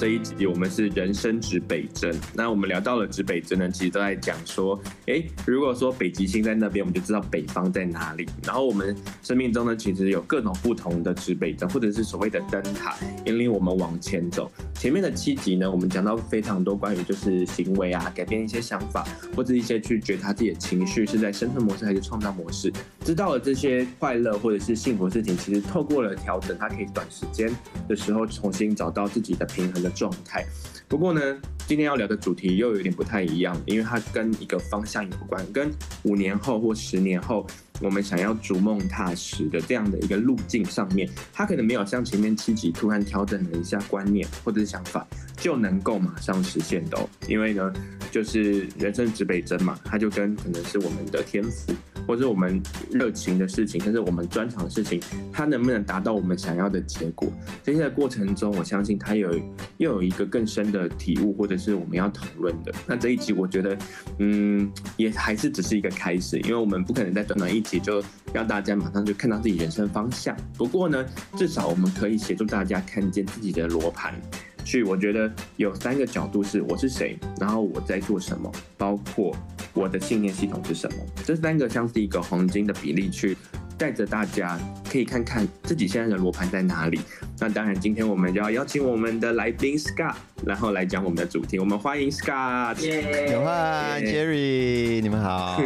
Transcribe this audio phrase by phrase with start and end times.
[0.00, 2.18] 这一集我们是人生指北针。
[2.32, 8.26] 那我们聊到了指北针呢，其实都在讲说，哎，如果说北极星在那边，我们就知道北方在哪里。
[8.42, 14.50] 然后我们生命中呢，其实有各种不同的指北针，或者是所谓的灯塔，引领我们往前走。
[14.72, 22.72] 前面的七集呢，我们讲到非常多关于就是行为啊，改变一些想法，或者一些去觉察自己的情绪是在生存模式还是创造模式。
[23.04, 27.54] 知道了这些快乐或者是幸福事情，其实透过了调整，它可以短时间
[27.86, 30.44] 的时候重新找到自己的平衡的状态。
[30.88, 31.20] 不过呢，
[31.66, 35.70] 今天要聊的主题又有点不太一样，因为它跟一个方向有关，跟
[36.02, 37.46] 五年后或十年后。
[37.80, 47.08] 我们想要逐梦踏实的这样的一个路径上面，他可能没有像前面七集突然调整了一下观念或者是想法，就能够马上实现的哦。
[47.28, 47.72] 因为呢，
[48.10, 51.72] 就是人生指北针嘛，它就跟可能是我们的天赋。
[52.06, 55.00] 或者我们热情的事情，甚至我们专长的事情，
[55.32, 57.32] 它能不能达到我们想要的结果？
[57.62, 59.32] 这些的过程中，我相信它有
[59.76, 62.74] 又有一个更深的体悟，或者是我们要讨论的。
[62.84, 63.78] 那这一集，我觉得，
[64.18, 70.36] 嗯，也还是只是一个开始，因为我们不可能在短短一也就让大家马上就看到自己人生方向。
[70.56, 71.04] 不过呢，
[71.36, 74.14] 至少我们可以协助大家看见自己的罗盘。
[74.62, 79.34] 去，我觉得有三个角度是我是谁，然后我在做什么，包括
[79.72, 80.98] 我的信念系统是什么。
[81.24, 83.36] 这三个像是一个黄金的比例，去
[83.80, 87.00] 带着大家可以看看自己现在的罗盘在哪里。
[87.38, 91.58] 那当然，今天我们就要邀请我们的来宾 Scott，然后来讲我们的主题。
[91.58, 92.78] 我们欢迎 Scott。
[92.82, 93.38] 耶！
[93.38, 95.56] 欢迎 Jerry，你们好。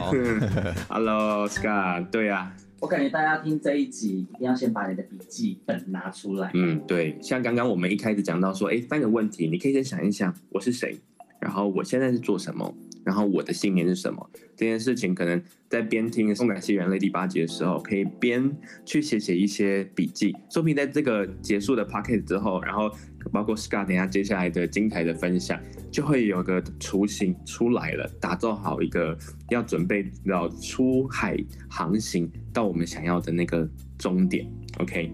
[0.89, 2.55] Hello Scott，对啊。
[2.79, 6.53] 我感觉大家听这一集一定要先把你的笔记本拿出来。
[6.55, 10.97] 嗯，对，像刚刚我们一开始讲到说，哎，三个问题，你可以先想一想，我是谁，
[11.41, 12.73] 然后我现在是做什么，
[13.05, 14.31] 然后我的信念是什么。
[14.57, 18.51] 这件事情可能在边听《松感系人类》第八集的时候，可以边
[18.85, 22.91] 去写写一些笔记，说不定在这个结束的 pocket 之后，然后
[23.33, 29.19] 包括 Scott 等下接下来的精彩的分享，就会有个雏形出来了，打造好一个
[29.51, 31.37] 要准备要出海
[31.69, 33.69] 航行到我们想要的那个
[33.99, 34.47] 终点。
[34.79, 35.11] OK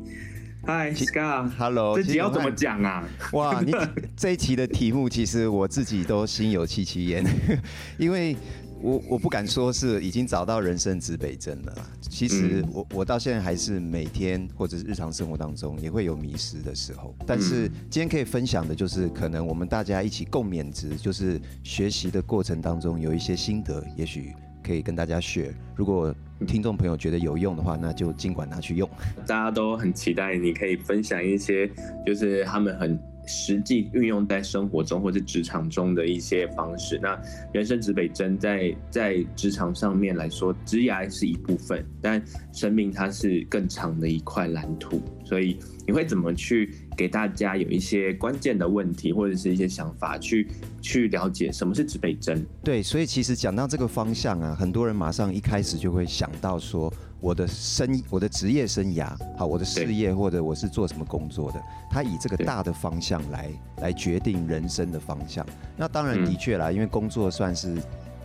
[0.63, 3.09] OK，Hi，Scott，Hello，这集要怎么讲啊？
[3.33, 3.73] 哇，你
[4.17, 7.25] 这一期的题目其实我自己都心有戚戚焉，
[7.99, 8.37] 因为。
[8.83, 24.33] 我我不敢说是已经找到人生指北针了，其实我我到现在还是每天或者是日常生活当中也会有迷失的时候，但是今天可以分享的就是可能我们大家一起共勉之，就是学习的过程当中有一些心得，也许
[24.65, 25.53] 可以跟大家 share。
[25.77, 26.15] 如果
[26.47, 28.89] 听众朋友觉得有用的话，那就尽管拿去用。
[29.27, 31.71] 大家都很期待你可以分享一些，
[32.07, 32.99] 就是他们很。
[33.31, 36.99] 实际运用在生活中或者职场中的一些方式。
[37.01, 37.17] 那
[37.53, 42.21] 人生指北针在在职场上面来说，职涯是一部分，但
[42.53, 45.01] 生命它是更长的一块蓝图。
[45.25, 50.49] 所以你会怎么去给大家有一些关键的问题，或者是一些想法，去
[50.83, 52.45] 去了解什么是指北针？
[52.65, 56.93] 对，所以其实讲到这个方向啊，很多人马上一开始就会想到说。
[57.21, 63.51] 我的生，我的职业生涯，好，我的事业或者我是做什么工作的，他以这个大的方向来
[63.83, 65.45] 来决定人生的方向。
[65.77, 67.77] 那当然的确啦，嗯、因为工作算是，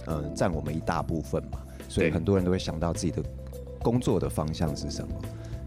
[0.07, 3.21] 嗯，占我们一大部分嘛，所以很多人都会想到自己的
[3.81, 5.13] 工作的方向是什么。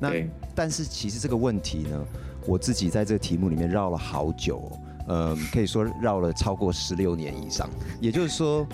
[0.00, 0.10] 那
[0.54, 2.04] 但是其实这个问题呢，
[2.46, 4.72] 我自己在这个题目里面绕了好久，
[5.08, 7.68] 嗯，可以说绕了超过十六年以上，
[8.00, 8.66] 也就是说。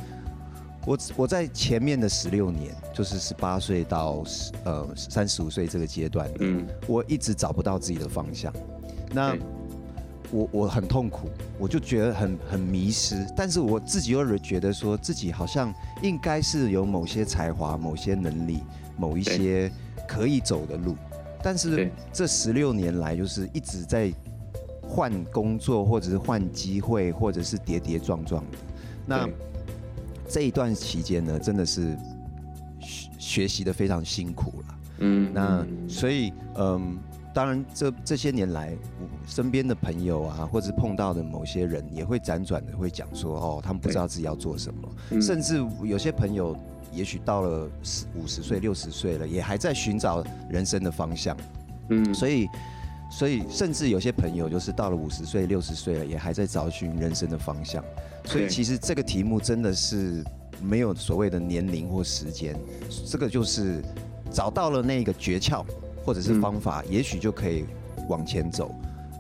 [0.86, 8.52] 我我在前面的十六年，就是十八岁到十呃三十五岁这个阶段，嗯，我一直找不到自己的方向。
[9.12, 9.36] 那
[10.30, 11.28] 我我很痛苦，
[11.58, 13.26] 我就觉得很很迷失。
[13.36, 18.62] 但是我自己又觉得说自己好像应该是有某些才华、某些能力、
[18.96, 19.70] 某一些
[20.06, 20.96] 可以走的路。
[21.42, 24.12] 但是这十六年来，就是一直在
[24.82, 28.58] 换工作，或者是换机会，或者是跌跌撞撞的。
[29.06, 29.28] 那
[30.28, 31.96] 这一段期间呢，真的是
[32.80, 34.78] 学学习的非常辛苦了。
[34.98, 36.98] 嗯，那所以嗯，
[37.34, 46.56] 当然这这些年来，我身边的朋友啊，或者是碰到的某些人，也会辗转的会讲说，哦，他们不知道自己要做什么，甚至有些朋友，
[46.92, 51.36] 也许到了四五十岁、六十岁了，也还在寻找人生的方向。
[51.90, 52.48] 嗯，所以。
[53.16, 57.82] 所以，甚至有些朋友就是到了五十岁、六十岁了，也还在找寻人生的方向。
[58.24, 60.24] 所以，其实这个题目真的是
[60.60, 62.58] 没有所谓的年龄或时间，
[63.06, 63.80] 这个就是
[64.32, 65.64] 找到了那个诀窍
[66.04, 67.64] 或者是方法，也许就可以
[68.08, 68.74] 往前走。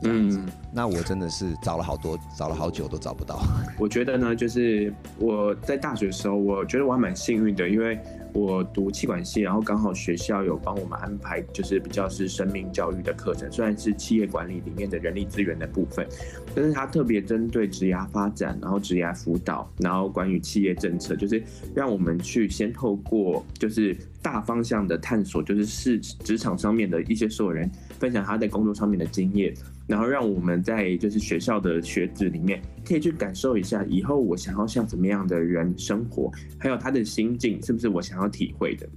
[0.04, 3.42] 嗯，那我真的是找了好多，找了好久都找不到。
[3.78, 7.98] 我觉得呢，就是我在大学的时候，我觉得我还蛮幸运的，因为。
[8.34, 16.04] 我读气管系，然后刚好学校有帮我们安排，就是比较是生命教育的课程，虽然是企业管理里面的人力资源的部分，
[16.52, 21.40] 但是它特别针对职涯发展，然后职涯辅导，然后关于企业政策，就是
[21.76, 29.54] 让我们去先透过就是大方向的探索，就是是职场上面的一些所有人分享他在工作上面的经验。
[29.86, 38.88] 然后让我们在就是学校的学子里面，可以去感受一下，以后我想要像怎么样的人生活，还有他的心境是不是我想要体会的。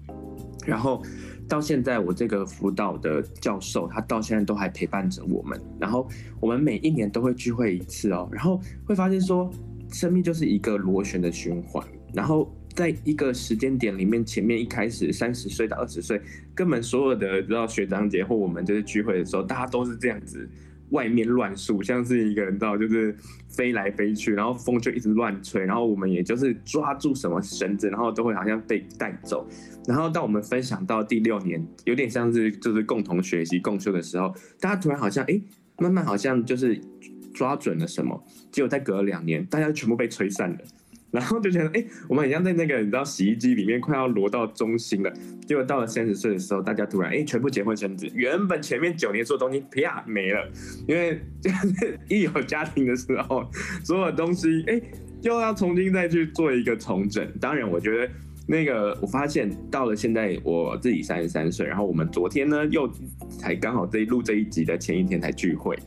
[0.66, 1.02] 然后
[1.48, 5.58] 到现在，我这个辅导的教授，他到现在都还陪伴着我们。
[5.80, 6.08] 然后
[6.42, 9.50] 我们每一年都会聚会一次哦，然后会发现说，
[9.92, 11.86] 生命就是一个螺旋的循环。
[12.14, 16.22] 然后在一个时间点里面，前面一开始三十岁到二十岁，
[16.54, 20.50] 根本所有的知道学长姐或我们就是聚会的时候，大家都是这样子。
[20.90, 23.16] 外面乱树，像是一个人知道，就是
[23.50, 29.48] 飞来飞去，然后风就一直乱吹，然后我们也就是抓住什么绳子，然后都会好像被带走。
[29.88, 35.42] 然后到我们分享到第六年，有点像是就是共同学习共修的时候，大家突然好像哎、
[35.80, 36.80] 慢慢好像就是
[37.34, 40.58] 抓准了什么，结果再隔了两年，大家全部被吹散了。
[41.12, 45.14] 然后就觉得，哎、我们好像在那个你知道洗衣机里面快要挪到中心了。
[45.46, 48.10] 结果到了三十岁的时候，大家突然，哎、全部结婚生子。
[48.14, 50.52] 原本前面九年做东西，啪没了。
[50.88, 53.50] 因为就是 一有家庭的时候，
[53.84, 54.82] 所有东西，哎、
[55.22, 57.26] 又要重新再去做一个重整。
[57.40, 58.10] 当然，我觉得
[58.46, 62.92] 那个，我发现到了现在，我自己三十三岁，然后我们昨天呢，又
[63.40, 65.78] 才刚好这一录这一集的前一天才聚会，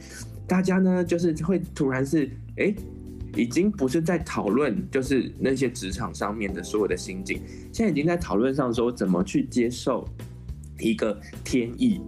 [0.49, 2.75] 大家呢就是会突然是，哎、
[3.37, 7.41] 已经不是在讨论，就是那些职场上面的所有的心境，
[7.73, 10.07] 现在已经在讨论上说怎么去接受
[10.79, 12.01] 一个天意，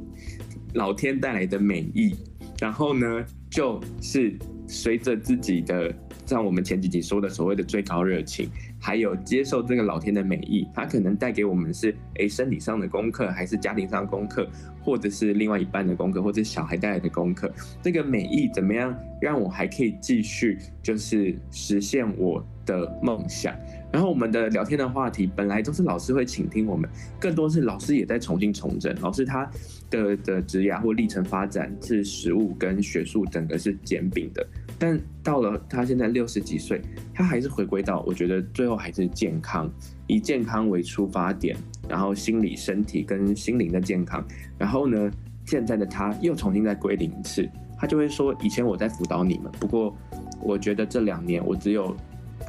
[0.74, 2.14] 老天带来的美意，
[2.60, 4.36] 然后呢，就是
[4.66, 5.94] 随着自己的，
[6.32, 8.48] 像我们前几集说的所谓的最高热情。
[8.80, 14.48] 还有接受这个老天的美意，它可能带给我们是诶身体上的功课，还是家庭上功课，
[14.82, 17.52] 或者是另外一半的功课，或者小孩带来的功课。
[17.82, 23.54] 这个美意怎么样让我还可以继续就是实现我的梦想？
[23.92, 26.88] 然后我们的聊天的话题本来都是老师会倾听我们，
[27.20, 28.92] 更多是老师也在重新重整。
[29.00, 29.48] 老师他
[29.90, 34.44] 的的职涯或历程发展是实务跟学术整个是兼并的。
[34.82, 36.82] 但到了他现在六十几岁，
[37.14, 39.70] 他还是回归到，我觉得最后还是健康，
[40.08, 41.56] 以健康为出发点，
[41.88, 44.26] 然后心理、身体跟心灵的健康。
[44.58, 45.08] 然后呢，
[45.46, 47.48] 现在的他又重新再归零一次，
[47.78, 49.96] 他就会说：以前我在辅导你们，不过
[50.40, 51.96] 我觉得这两年我只有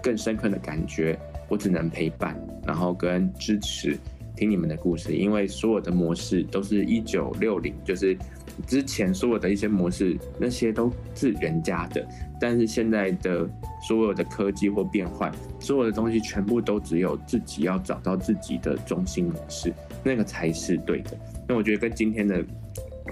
[0.02, 1.16] 更深刻的感觉，
[1.48, 2.36] 我只能陪伴，
[2.66, 3.96] 然后跟支持，
[4.36, 8.18] 听你们的故事，因为所有的模式都是一九六零，就是。
[8.68, 12.08] 之前所有的一些模式，那些都是人家的，
[12.40, 13.50] 但是现在的
[13.88, 19.74] 所有的科技或变换，所有的东西全部都只有自己要找到自己的中心模式，
[20.04, 21.18] 那个才是对的。
[21.48, 22.44] 那我觉得跟今天的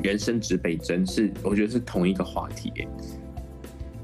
[0.03, 2.71] 人生指北针是，我觉得是同一个话题。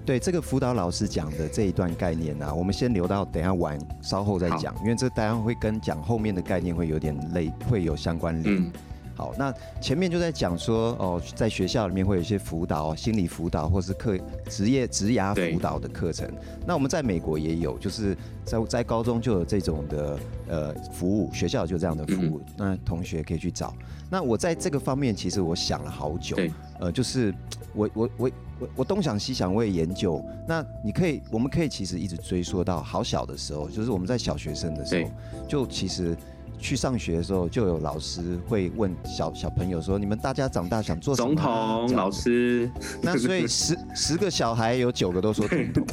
[0.06, 8.56] 对这个辅导老师讲的这一段概念呢、啊，我们先留到等下晚稍后再讲，因为这当然会跟讲后面的概念会有点类，会有相关联。
[8.56, 8.72] 嗯
[9.18, 14.16] 好，那前面就在讲说哦，在学校里面会有一些辅导、心理辅导，或是课
[14.48, 16.32] 职业职涯辅导的课程。
[16.68, 18.16] 那我们在美国也有，就是
[18.46, 23.74] 在在高中就有这种的呃服务，学校就这样的服务，嗯、那同学可以去找。
[24.08, 26.38] 那我在这个方面，其实我想了好久，
[26.80, 27.34] 呃，就是
[27.74, 30.24] 我我我我我东想西想，我也研究。
[30.48, 35.10] 那你可以，我们可以其实一直追溯到好小的时候，就是我们在小学生的时候，
[35.48, 36.16] 就其实。
[36.60, 42.70] 去上学的时候，就有老师会问小小朋友说：“你们大家长大想做什么？”总统老师。
[43.02, 45.86] 那所以十 十个小孩有九个都说总统，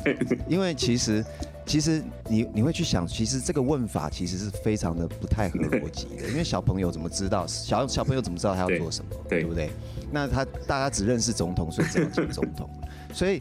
[0.48, 1.24] 因为其实
[1.66, 9.70] 其实你你会去想，其实这个问法其实是非常的不太合逻辑的， 因为小朋友怎么知道小小朋友怎么知道他要做什么，对，对不对？
[10.10, 12.68] 那他大家只认识总统，所以只能做总统。
[13.12, 13.40] 所以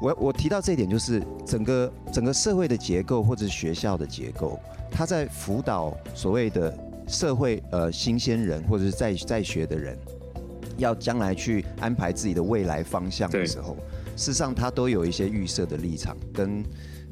[0.00, 4.58] 我我提到这一点，就是整个整个社会的结构或者是学校的结构。
[4.90, 6.76] 他在辅导所谓的
[7.08, 9.98] 社会呃新鲜人或者是在在学的人，
[10.76, 13.76] 要将来去安排自己的未来方向的时候，
[14.16, 16.64] 事实上他都有一些预设的立场，跟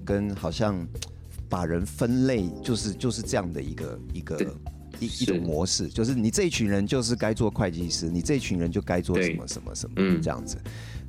[0.04, 0.86] 跟好像
[1.48, 4.38] 把人分类，就是就是这样的一个一个
[5.00, 10.56] 一一种模式，就是你这一群人就是该做会计师，你这一群人就该做什么什么什么这样子。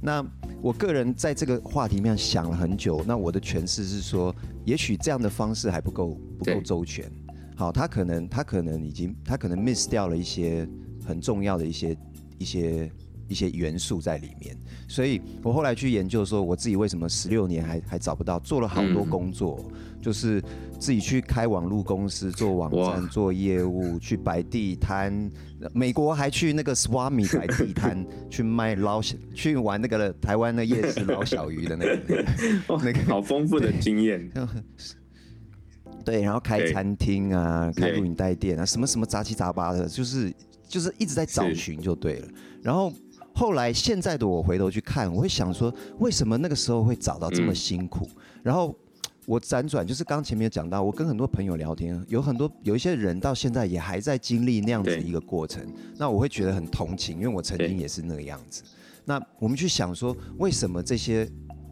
[0.04, 0.24] 那
[0.62, 7.10] 我个人在这个话题面想了很久，那我的诠释是说，也许这样的方式还不够不够周全。
[7.56, 10.68] 好，他可能他可能已经他可能 miss 掉了一些
[11.06, 11.98] 很重要的一些
[12.38, 12.92] 一些
[13.34, 14.56] 一一些元素在里面。
[14.88, 20.40] 所以我后来去研究说，我自己为什么十六年还还找不到，做了好多工作，嗯、就是
[20.80, 25.28] 自己去开网络公司做网站、做业务，去摆地摊。
[25.74, 32.20] 美国还去那个 Swami 摆地摊， 去卖捞小，去玩那个台湾的夜市捞小鱼的那个，
[32.86, 34.30] 那个好丰富的经验。
[36.06, 40.32] 对，然后开餐厅啊，开录影带店啊，什么什么杂七杂八的，就是
[40.68, 42.28] 就是一直在找寻就对了。
[42.62, 42.92] 然后
[43.36, 48.06] 后来现在的我回头去看，我会想说，为什么那个时候会找到这么辛苦？
[48.06, 48.76] 嗯、然后
[49.26, 55.66] 我辗转，就是刚前面讲到，我跟很多朋友聊天，有很多有一些人到现在也还在经历那样子的一个过程。
[55.98, 58.64] 那我会觉得很同情，因为我曾经也是那个样子。
[59.06, 61.30] 那我们去想说，为什么这些，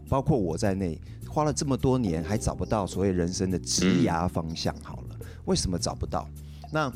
[0.09, 0.99] 包括我在内。
[1.29, 6.27] 花了这么多年还找不到所谓人生的职涯方向，好了，为什么找不到？
[6.73, 6.91] 那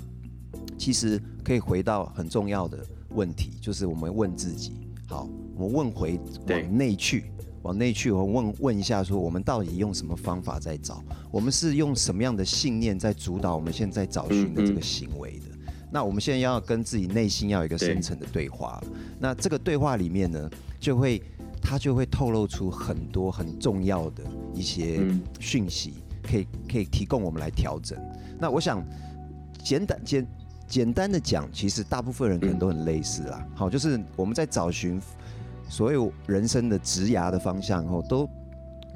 [0.78, 4.74] 其实可以回到很重要的问题，就是我们问自己，
[5.08, 7.32] 好，我们问回往内去，
[7.62, 11.04] 往内去，我问问一下，说我们到底用什么方法在找？
[11.32, 15.46] 我们是用什么样的信念在主导我们现在找寻的这个行为的？
[15.92, 18.84] 那我们现在要跟自己内心要有一个深层的对话。
[19.20, 21.22] 那这个对话里面呢，就会。
[21.68, 25.04] 它就会透露出很多很重要的一些
[25.40, 27.98] 讯息，可以可以提供我们来调整。
[28.40, 28.86] 那我想
[29.64, 30.24] 简单简
[30.68, 33.46] 简单的讲，其实大部分人可能都很类似啦。
[33.56, 35.02] 好，就是我们在找寻
[35.70, 38.30] 所有人生的职涯的方向后，都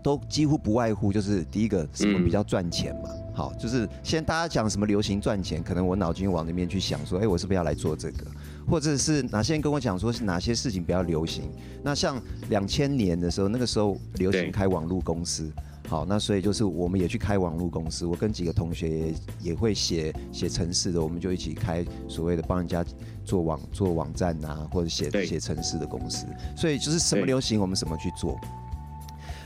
[0.02, 3.10] 都几乎不外乎就是第一个什么比较赚钱嘛。
[3.34, 8.26] 好，就是现在大家讲什么流行赚钱，可能我脑筋往那边去想说，哎，我是不是要来做这个？
[8.68, 11.50] 或者是哪些人跟我讲说是哪些事情比较流行？
[11.84, 15.52] 那像两千年的时候，那个时候流行开网络公司，
[15.90, 18.06] 好，那所以就是我们也去开网络公司。
[18.06, 22.86] 我跟几个同学也也会写写城市的，我们就一起开所谓的帮人家
[23.26, 26.28] 做网做网站啊，或者写写城市的公司。
[26.56, 28.40] 所以就是什么流行，我们什么去做。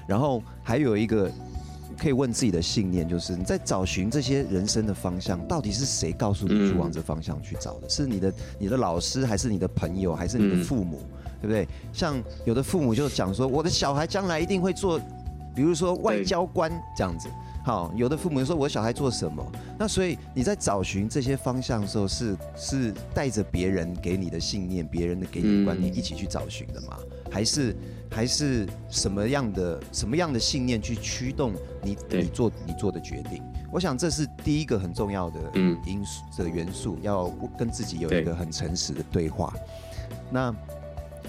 [0.05, 1.31] 然后还有一个。
[1.95, 7.87] 可以问自己的信念，就是你在找寻这些人生的方向，到底是谁告诉你去往这方向去找的？
[7.87, 10.99] 是你的你的老师，还是你的朋友，还是你的父母？
[11.39, 11.67] 对不对？
[11.93, 14.99] 像有的父母就讲说，我的小孩将来一定会做，
[15.55, 17.29] 比如说外交官这样子。
[17.65, 19.41] 好，有的父母说，我小孩做什么？
[19.79, 26.97] 那所以你在找寻这些方向的时候，是是带着别人给你的信念，别人的给你的观念一起去找寻的吗？
[27.31, 27.75] 还是？
[28.11, 33.41] 还是什么样的什么样的信念去驱动你你做你做的决定？
[33.71, 35.39] 我想这是第一个很重要的
[35.83, 39.51] 因素的元素，要跟自己有一个很诚实的对话。
[40.29, 40.53] 那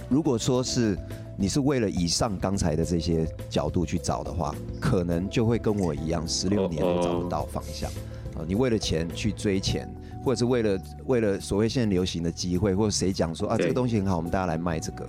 [0.09, 0.97] 如果说是
[1.37, 7.91] 你是为了以上刚才的这些角度去找的话，可能就会跟我一样，十六年都找不到方向
[8.37, 8.45] 啊！
[8.47, 9.93] 你为了钱去追钱，
[10.23, 15.09] 或者是为了为了所谓现在流行的机会，或者谁讲说啊这个东西很好，我们大家来卖这个。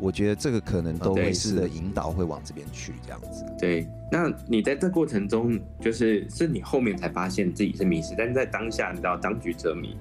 [0.00, 3.44] 我觉得这个可能都会是的引导会往这边去这样子。
[3.56, 9.96] 对，那你在这过程中，就是是你后面才发现自己是迷失，但是在当下，你知道当局者迷。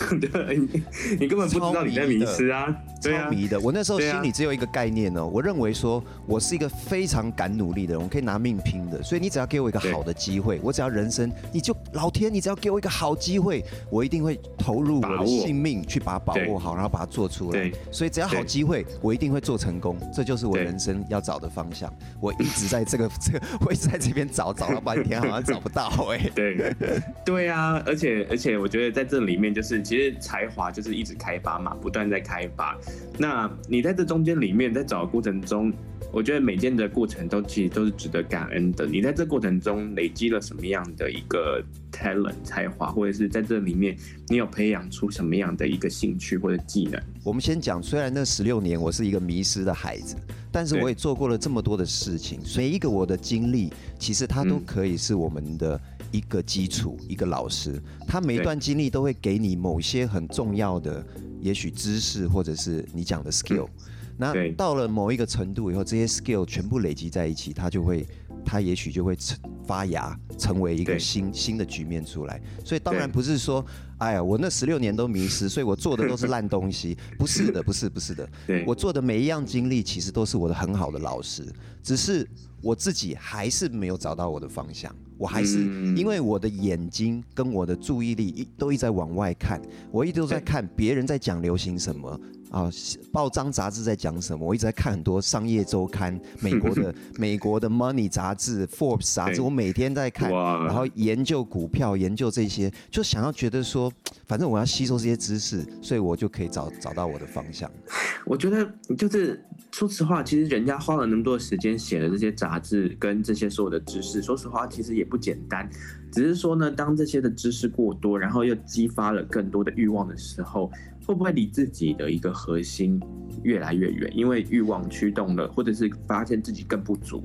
[0.20, 0.82] 对，你
[1.20, 3.58] 你根本不知道你在迷失啊，超迷的。
[3.60, 9.02] 我那时候心里只有一个概念呢，我认为说我是一个非常敢努力的人，我可以拿命拼的。
[9.02, 17.70] 所以你只要给我一个好的机会，我只要人生，你就老天，你只要给我一个好机会，我一定会投入我的性命去把它把握好，然后把它做出来。
[17.90, 19.98] 所以只要好机会，我一定会做成功。
[20.14, 21.92] 这就是我人生要找的方向。
[22.20, 26.30] 我一直在这个 这个，我一直在这边找，找了半天好像找不到哎。
[26.34, 26.74] 对，
[27.24, 29.80] 对啊，而且而且我觉得在这里面就是。
[29.90, 32.78] 其实才华就是一直开发嘛，不断在开发。
[33.18, 35.72] 那你在这中间里面，在找的过程中，
[36.12, 38.86] 我觉得每件的过程都其实都是值得感恩的。
[38.86, 43.96] 你在这过程中累积了什么样的一个 talent 才华，或者是在这里面
[44.28, 47.02] 你有培养出什么样的一个兴趣或者技能？
[47.24, 50.14] 我们先讲，虽然那十六年我是一个迷失的孩子，
[50.52, 52.38] 但是我也做过了这么多的事情。
[52.56, 55.80] 每一个我的经历，其实它都可以是我们的。
[56.10, 61.04] 一个基础，一个老师，他每一段经历都会给你某些很重要的，
[61.40, 63.68] 也许知识或者是你讲的 skill。
[64.16, 68.06] 那到了某一个程度以后，这些 skill 全部累积在一起，它就会，
[68.44, 72.38] 它也许就会成发芽，成为一个新新的局面出来。
[72.62, 73.64] 所以当然不是说，
[73.96, 76.98] 哎呀，我那十六年都迷失，所以我做的都是烂东西。
[77.18, 78.28] 不是的，不是，不是的。
[78.66, 81.42] 我做的每一样经历，其实都是我的很好的老师，
[81.82, 82.28] 只是
[82.62, 84.94] 我自己还是没有找到我的方向。
[85.16, 85.58] 我还是
[85.94, 92.18] 因为我的眼睛跟我的注意力一都一直在往外看，我一直都在看别人在讲流行什么
[92.50, 92.70] 啊，
[93.12, 103.92] 报章杂志在讲什么，我一直在看很多商业周刊，美国的 美国的 Money 杂志、Forbes 杂志，我我每天在看，哇然后研究股票，研究这些，就想要觉得说，
[104.26, 107.70] 反正我要吸收这些知识，所以我就可以找找到我的方向。
[108.24, 115.70] 我觉得就是说实话，其实人家花了那么多时间写的这些杂杂志跟这些所有的知识，说实话其实也不简单。
[116.10, 120.68] 只是说呢，当这些的知识过多，然后又激发了更多的欲望的时候，
[121.06, 123.00] 会不会离自己的一个核心
[123.44, 124.12] 越来越远？
[124.16, 127.22] 因为欲望驱动了，或者是发现自己更不足。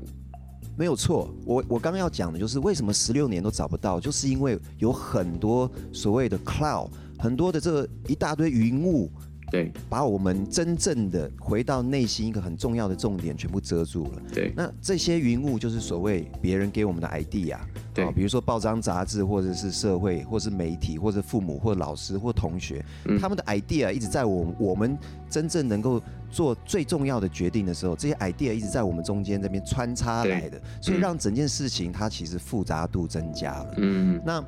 [0.78, 9.12] 没有错，我我刚刚要讲的就是为什么十六年都找不到，就是因为有很多所谓的 cloud，很多的这个一大堆云雾。
[9.52, 14.22] 对，把我们真正的回到内心一个很重要的重点全部遮住了。
[14.34, 17.58] 对，那这些云雾就是所谓别人给我们的 idea，
[17.94, 24.98] 对，比如说报章杂志，或者是社会，或是媒体，或者父母，或老师，或同学，嗯、他们的 idea 一直在我我们
[25.30, 33.74] 真正能够做最重要的决定的时候，这些 idea 一直在我们中间这边穿插来的，所以让整件事情它其实复杂度增加了。
[33.78, 34.44] 嗯，那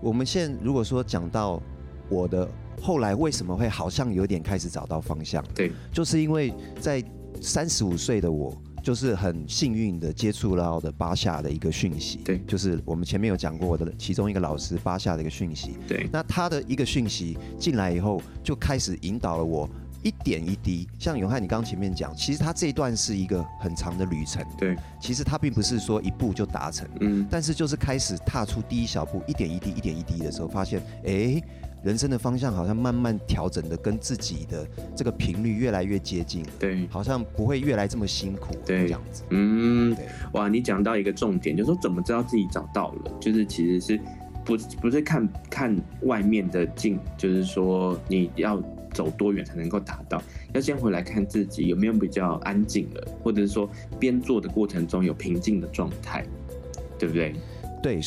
[0.00, 1.60] 我们现在如果说讲到
[2.08, 2.48] 我的。
[2.82, 5.42] 后来为什么会好像有点开始找到方向？
[5.54, 7.02] 对，就是因为在
[7.40, 12.18] 三十五岁的我，就是很幸运的接触到的巴夏的一个讯息。
[12.18, 15.78] 对，就是我们前面有讲过我的其中一个老师巴夏的一个讯息。
[15.88, 19.66] 对，那他的一个讯息进来以后，就开始引导了我
[20.02, 20.86] 一点一滴。
[20.98, 24.44] 像永汉，你刚前面讲，其实他这一段是一个很长的旅程。
[24.58, 26.86] 对，其实他并不是说一步就达成。
[27.00, 31.42] 嗯，但是就是开始踏出第一小步，一点一滴，一点一滴的时候，发现，哎。
[31.86, 34.66] 人生的方向好像慢慢调整的跟自己的
[34.96, 39.96] 这个频率越来越接近，对，好像不会越来这么辛苦，对，这样子，嗯，
[40.32, 44.00] 哇，你讲到一个重点，就是说怎么知道自己找到了，就是其实是
[44.44, 48.60] 不不是看看外面的境，就是说你要
[48.92, 50.20] 走多远才能够达到，
[50.54, 56.26] 要先回来看自己有没有比较安静了，或者是说边做的过程中有平静的状态，
[56.98, 57.32] 对不对？
[57.80, 58.00] 对。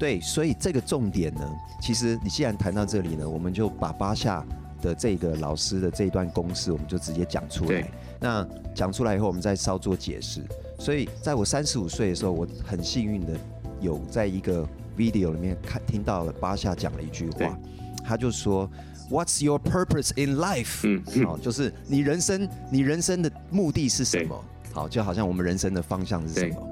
[0.00, 1.46] 对，所以这个重点呢，
[1.78, 4.42] 其实你既然谈到这里呢，我们就把巴夏
[4.80, 7.86] 的这个老师的这一段公式，我们就直接讲出来。
[8.18, 10.42] 那讲出来以后，我们再稍作解释。
[10.78, 13.38] 所以在我三十五岁的时候，我很幸运的
[13.78, 14.66] 有在一个
[14.96, 17.58] video 里面看听到了巴夏讲了一句话，
[18.02, 18.66] 他就说
[19.10, 24.42] ：“What's your purpose in life？” 好，就是你人生你人生的目的是什么？
[24.72, 26.69] 好，就好像我们人生的方向是什么？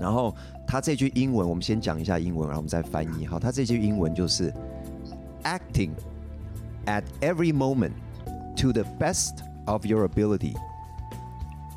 [0.00, 0.34] 然后。
[0.64, 3.26] 他这句英文，我们先讲一下英文，然后我们再翻译。
[3.26, 4.50] 好，他这句英文就是
[5.42, 5.90] “acting
[6.86, 7.92] at every moment
[8.56, 10.54] to the best of your ability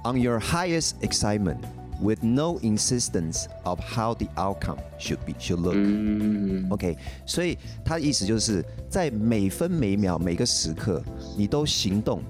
[0.05, 1.57] on your highest excitement
[2.01, 6.71] with no insistence of how the outcome should be should look”。
[6.71, 11.03] OK，所以他的意思就是在每分每秒每个时刻，
[11.37, 12.21] 你都行动。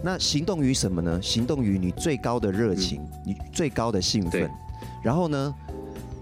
[0.00, 1.20] 那行动于什么呢？
[1.20, 4.48] 行动于你最高的热情，你最高的兴奋。
[5.04, 5.54] 然后呢？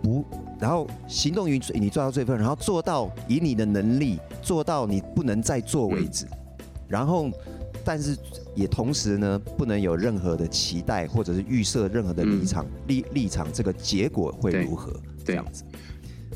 [0.03, 0.25] 不，
[0.59, 6.39] 然后行动于你做到最分，然后做到以你的能力做到你不能再做为止，嗯、
[6.89, 7.31] 然后，
[7.85, 8.19] 但是
[8.57, 14.93] 也同时呢，不能有任何的期待或者是预设任何的立场、嗯、立立场，这个结果会如何？
[15.25, 15.63] 这样子。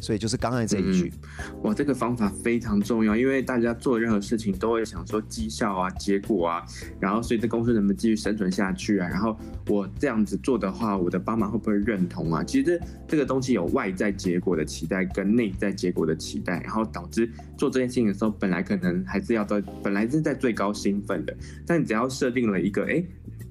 [0.00, 6.62] 所以就是刚才这一句，嗯，哇，这个方法非常重要，因为大家做任何事情都会想说绩效啊、结果啊，
[7.00, 9.09] 然后所以这公司能不能继续生存下去啊？
[9.09, 9.37] 然后
[9.68, 12.44] 我这样子做的话，我的爸妈会不会认同啊？
[12.44, 23.04] 其实这这个东西有外在结果的期待跟内在结果的期待，然后导致做这件事情的时候，本来可能还是要在本来是在最高兴奋的，但你只要设定了一个哎。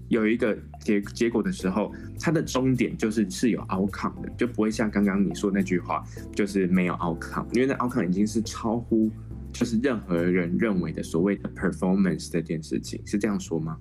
[0.10, 9.10] 诶有一个结结果的时候，它的终点就是是有 outcome 的，就不会像刚刚你说那句话，就是没有 outcome，因为那 outcome 已经是超乎
[9.52, 13.78] 就是任何人认为的所谓的 performance 这件事情，是这样说吗？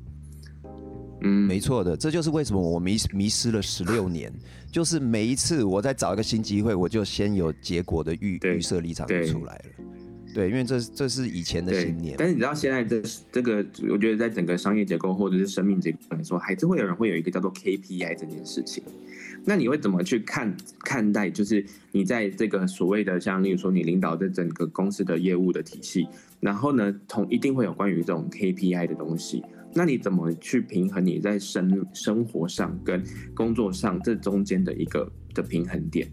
[1.26, 4.32] 嗯，没错的，这就是为什么我迷迷失了十六年，
[4.70, 9.64] 就是每一次我在找一个新机会，我就先有结果的预预设立场就出来了。
[10.34, 12.16] 对，因为这这是以前的信念。
[12.18, 18.82] 但是你知道现在这这个，我觉得在整个商业结构或者是生命结构来说，还是会有人会有一个叫做 KPI 这件事情。
[19.44, 21.30] 那你会怎么去看看待？
[21.30, 26.08] 就是你在这个所谓的像，例如说你领导这整个公司的业务的体系，
[26.40, 29.44] 然后呢，同一定会有关于这种 KPI 的东西。
[29.72, 33.02] 那你怎么去平衡你在生生活上跟
[33.34, 36.10] 工作上这中间的一个的平衡点？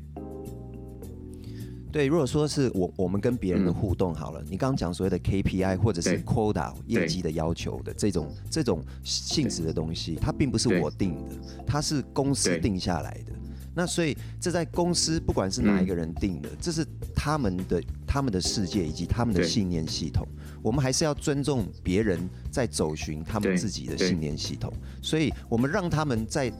[1.92, 11.36] 对，如果说是我我们跟别人的互动好了，嗯、你刚刚讲所谓的 KPI 或者是 quota 业绩的要求的这种这种性质的东西，它并不是我定的，
[11.68, 13.34] 它是公司定下来的。
[13.74, 20.26] 那所以这在公司不管是哪一个人定的，嗯、这是他们的他们的世界以及他们的信念系统，
[20.62, 26.52] 我们还是要尊重别人在走寻他们自己的信念系统，所以我们让他们在。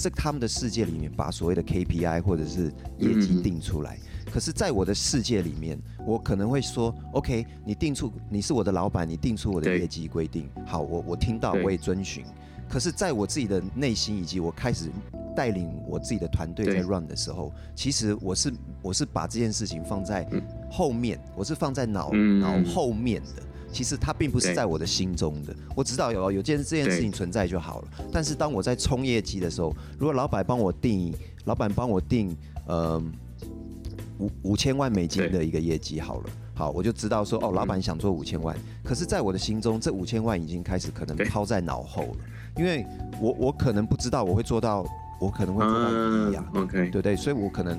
[0.00, 3.96] 这他们的世界里面把所谓的 KPI 或者是业绩定出来。
[3.96, 12.24] 嗯、可是，在我的世界里面，我可能会说：“OK，你定出你是我的老板，你定出我的业绩规定，好，我我听到我也遵循。
[12.68, 14.90] 可是，在我自己的内心以及我开始
[15.34, 20.28] 带领我自己的团队在 run 的时候，其实我是我是把这件事情放在
[20.70, 27.88] 后面，嗯、我是放在脑脑后面的。”其实它并不是在我的心中的，我知道有有件这件事情存在就好了。
[28.10, 31.14] 但是当我在冲业绩的时候，如果老板帮我定，
[31.44, 32.34] 老板帮我定，
[32.66, 32.98] 呃，
[34.18, 38.56] 五五千万美金的一个业绩好了，好，我就知道说哦，老板想做五千万。
[38.84, 42.16] 可是，在我的心中，这五千万已经开始可能抛在脑后了，
[42.56, 42.84] 因为
[43.20, 44.84] 我我可能不知道我会做到，
[45.20, 45.90] 我可能会做到
[46.28, 47.16] 一样，OK，对不对？
[47.16, 47.78] 所以我可能。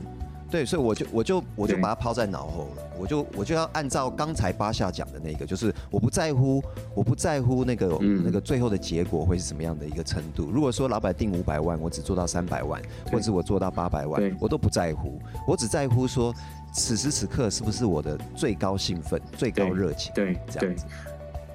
[0.50, 6.62] 对，所以我就我就我就把它抛在脑后了，我就我就要按照刚才巴夏讲的那个，就是我不在乎，
[6.96, 10.50] 我不在乎那个、嗯、那个最后的结果会是什么样的一个程度。
[10.52, 16.34] 如果说老板定五百万，我只做到三百万，或者是我做到八百万，我都不在乎，我只在乎说
[16.74, 20.12] 此时此刻是不是我的最高兴奋、最高热情。
[20.16, 20.86] 对，这样子。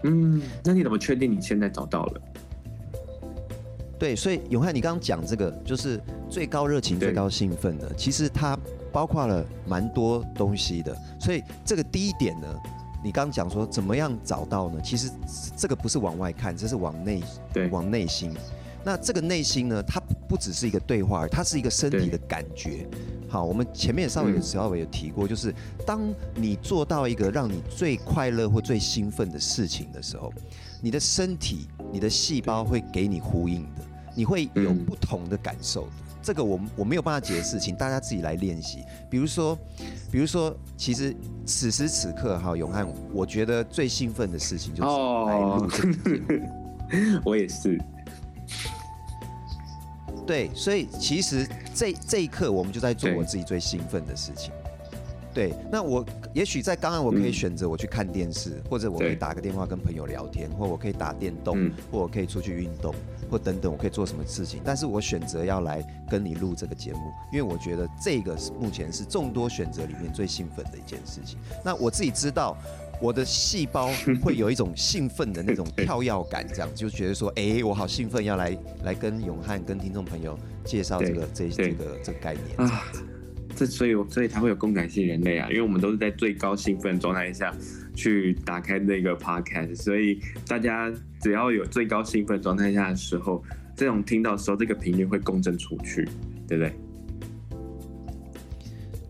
[0.05, 2.21] 嗯，那你怎么确定你现在找到了？
[3.99, 8.59] 对，所以永汉，你刚刚讲这个就是最高热情、最高兴奋的，其实它。
[8.95, 12.47] 包括了蛮多东西的，所以这个第一点呢，
[13.03, 14.81] 你刚刚讲说怎么样找到呢？
[14.85, 15.11] 其实
[15.57, 17.21] 这个不是往外看，这是往内，
[17.53, 18.33] 对，往内心。
[18.85, 22.87] 那这个内心呢，它不只是一个对话，它是一个身体的感觉。
[23.29, 25.53] 好，我们前面稍微有稍微有提过，就是
[25.85, 26.01] 当
[26.37, 30.33] 你做到一个让你最快乐或最兴奋的事情的时候，
[30.81, 33.83] 你的身体、你的细胞会给你呼应的，
[34.17, 35.93] 你会有不同的感受的。
[36.21, 38.83] 这个我我没有办法解释，请大家自己来练习。
[39.09, 39.57] 比如说，
[40.11, 41.15] 比如说，其实
[41.47, 46.45] 此时此刻哈，永汉，我觉得最兴奋的事情就是来录这个节目。
[46.45, 47.81] 哦， 我也是。
[50.27, 54.53] 对，所以其实这这一刻，我们就在做我自己最兴奋的事情。
[55.35, 62.95] 对，那我也许在刚刚我可以选择我去看电视，嗯、或者我可以打个电话跟朋友聊天，或我可以打电动，嗯、或我可以出去运动，
[63.29, 64.61] 或等等，我可以做什么事情。
[64.65, 67.01] 但是我选择要来跟你录这个节目，
[67.33, 71.37] 因为我觉得这个是目前是众多选择里面最兴奋的一件事情。
[71.65, 72.57] 那我自己知道，
[73.03, 73.91] 我的细胞
[74.23, 82.47] 会有一种 兴奋的那种跳跃感，这样就觉得说，哎、欸，我好兴奋，要来来跟永汉跟听众朋友介绍这个这这个这个概念。
[82.57, 83.03] 这样子
[83.57, 87.55] 这所以，所以才会有共感性人类啊，因为我们都是在最高兴奋状态下
[87.95, 93.43] 去打开那个 podcast，所以大家只要有最高兴奋状态下的时候，
[93.77, 96.05] 这种听到的时候，这个频率会共振出去，
[96.49, 96.73] 对不对？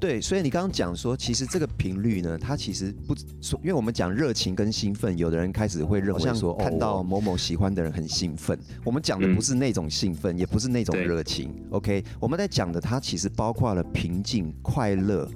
[0.04, 3.14] 对，所以你刚刚讲说，其实这个频率呢，它其实不，
[3.62, 8.58] 因为我们讲热情跟兴奋，有的人开始会认为说，看到某某喜欢的人很兴奋。
[8.84, 11.54] 我们讲的不是那种兴奋，也不是那种热情。
[11.70, 15.26] OK，我们在讲的，它其实包括了平静、快乐，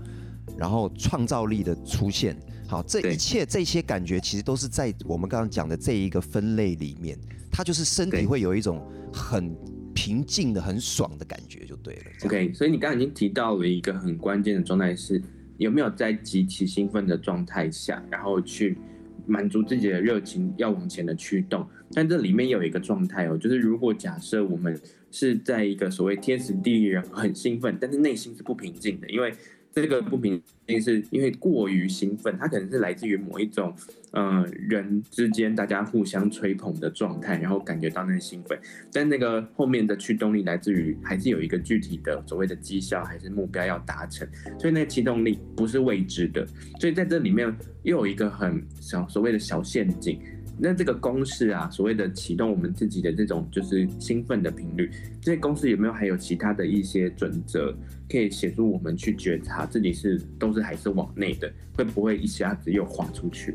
[0.55, 2.37] 然后创造力的出现。
[2.67, 7.19] 好，这一切这些感觉，其实都是在我们刚刚讲的这一个分类里面，
[7.51, 9.57] 它就是身体会有一种很。
[9.99, 12.03] 平静的很爽的感觉就对了。
[12.25, 15.21] OK，所以你刚刚已经提到了一个很关键的状态是，
[15.57, 18.79] 有没有在极其兴奋的状态下，然后去
[19.27, 21.67] 满足自己的热情要往前的驱动。
[21.93, 24.81] 但这里面有一个状态哦，就是如果假设我们
[25.11, 29.35] 是在一个所谓天时地利人很兴奋，但是内心是不平静的，因为。
[29.71, 33.73] 这个不平静是因为过于兴奋，它可能是来自于某一种，
[34.13, 38.59] 呃，人之间大家互相吹捧的状态，然后感觉到那个兴奋，
[38.93, 44.27] 但那个后面的驱动力来自于还是有一个具体的所谓的绩效还是目标要达成，
[44.59, 46.47] 所以那个驱动力不是未知的，
[46.81, 50.19] 所以在这里面又有一个很小所谓的小陷阱。
[50.61, 54.91] 那这个公式啊，所谓的启动我们自己的这种就是兴奋的频率，
[55.21, 57.73] 这些公式有没有还有其他的一些准则，
[58.11, 63.55] 可以协助我们去觉察自己是都是还是往内的，会不会一下子又滑出去？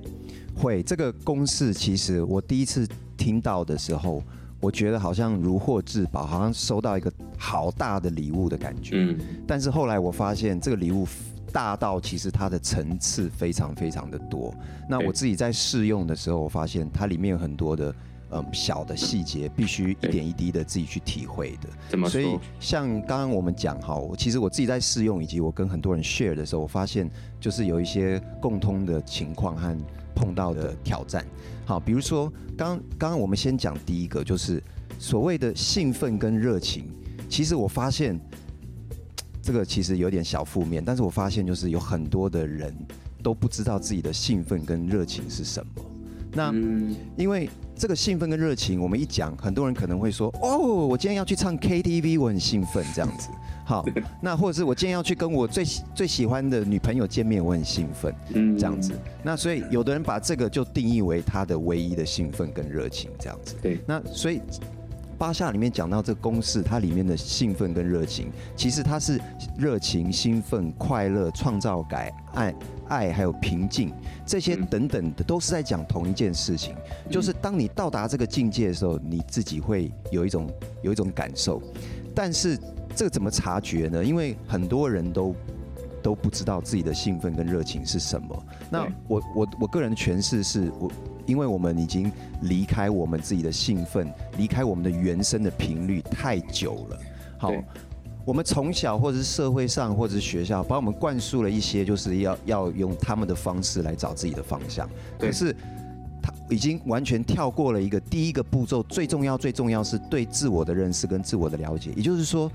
[0.56, 2.88] 会，这个公式其实我第一次
[3.18, 4.24] 听到的时候，
[4.60, 8.96] 我觉得好像如获至宝，好像收到一个好大的礼物的感觉。
[8.98, 11.08] 嗯，但是后来我发现这个礼物。
[11.52, 14.52] 大到其实它的层次非常非常的多。
[14.90, 17.94] 那我自己在试用的时候，我发现它里面有很多的
[18.32, 21.70] 嗯小的细节，必须一点一滴的自己去体会的。
[21.90, 22.10] 怎么？
[22.10, 27.08] 所以像刚刚我们讲哈，其实我自己在试用以及我跟很多人 share 的时候，我发现
[27.40, 29.78] 就是有一些共通的情况和
[30.16, 31.26] 碰到的挑战。
[31.66, 34.62] 好，比如说刚刚刚我们先讲第一个，就是
[34.98, 36.86] 所谓的兴奋跟热情。
[37.30, 38.20] 其实我发现。
[39.46, 42.74] 这个其实有点小负面，但是我发现就是有很多的人
[43.22, 45.84] 都不知道自己的兴奋跟热情是什么。
[46.32, 46.50] 那
[47.18, 53.28] 因为这个兴奋跟热情，我们一讲，很多人可能会说：“哦，我今天要去唱 KTV，我很兴奋。”这样子。
[53.66, 53.86] 好，
[54.22, 55.64] 那或者是我今天要去跟我最
[55.96, 58.14] 最喜欢的女朋友见面，我很兴奋。
[58.34, 58.92] 嗯，这样子。
[59.24, 63.56] 那所以有的人把这个就定义为他的唯一的兴奋跟热情，这样子。
[63.62, 63.80] 对。
[63.88, 64.42] 那所以
[65.18, 69.20] 八下里面讲到这个公式，它里面的兴奋跟热情，其实它是
[69.58, 72.54] 热情、兴奋、快乐、创造感、爱。
[72.90, 73.92] 爱还有平静，
[74.26, 76.76] 这些等等的都是在讲同一件事情，
[77.10, 80.48] 就是当你到达这个境界的时候，你自己会有一种
[80.84, 81.62] 有一种感受。
[82.14, 82.60] 但是
[82.96, 84.04] 这个怎么察觉呢？
[84.04, 85.36] 因为很多人都
[86.02, 88.46] 都不知道自己的兴奋跟热情是什么。
[88.70, 90.92] 那我我我个人的诠释是我，
[91.26, 97.00] 因为我们已经离开我们自己的兴奋，离开我们的原生的频率太久了。
[97.38, 97.52] 好。
[98.26, 104.90] 我们从小或者是社会上或者是学校，把我们灌输了一些，就是要要用他们的方式来找自己的方向。
[105.20, 105.54] 可是
[106.22, 111.92] 他已经完全跳过了一个第一个步骤，最重要最重要是对自我的认识跟自我的了解。
[111.98, 112.50] 也就是说，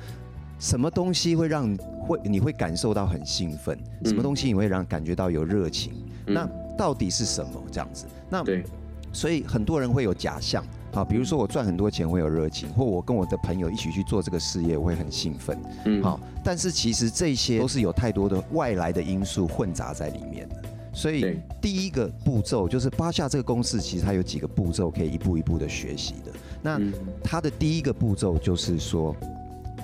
[0.59, 3.79] 什么东西会让你会你会感受到很兴奋？
[4.05, 5.93] 什么东西你会让感觉到有热情？
[6.27, 7.63] 那到底是什么？
[7.71, 8.07] 这样子？
[8.29, 8.65] 那对，
[9.13, 10.65] 所以很多人会有假象。
[10.91, 15.59] 好，比如说我赚很多钱会有热情，或我跟我的朋友一起去做这个事业，我会很兴奋。
[15.85, 20.57] 嗯，好，但是其实这些都是有太多的外来的因素混杂在里面的。
[20.95, 26.33] 所以第一个步骤就是巴下这个公式，其实它有几个步骤可以一步一步的学习的。
[26.63, 26.81] 那
[27.23, 29.15] 它的第一个步骤就是说，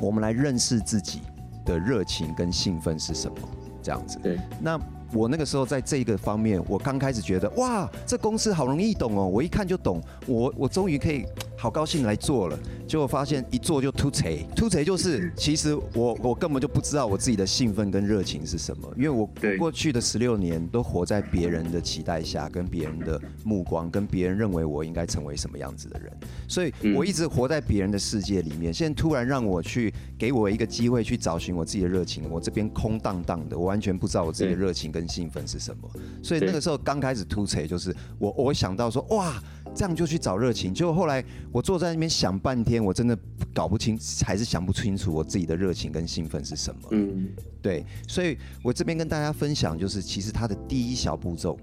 [0.01, 1.23] 我们来认识自己
[1.65, 3.37] 的热情跟兴奋是什么，
[3.83, 4.19] 这样子。
[4.23, 4.81] 对，那。
[5.13, 11.25] 我那个时候在这个方面，我刚开始觉得哇，这公司好容易懂哦，我一看就懂，我我终于可以。
[11.65, 26.13] 好高兴来做了，结果发现一做就突锤，突锤就是其实我我根本就不知道我自己的兴奋跟热情是什么，因为我过去的十六年都活在别人的期待下，跟别人的目光，跟别人认为我应该成为什么样子的人，
[26.47, 28.71] 所以我一直活在别人的世界里面。
[28.71, 35.91] 现在突然让我去给我一个机会去找寻我自己的热情，我这边空荡荡的，我完全不知道我自己的热情跟兴奋是什么。
[36.23, 39.43] 所以那个时候刚开始突锤就是我我想到说哇。
[39.75, 43.17] 这样就去找热情，结果后来我坐在那边想半天，我真的
[43.55, 46.89] 搞不清，还是想不清楚我自己的热情跟兴奋是什么。
[46.91, 47.29] 嗯，
[47.63, 51.57] 对，所以我这边跟大家分享，就是其实它的第一小步骤，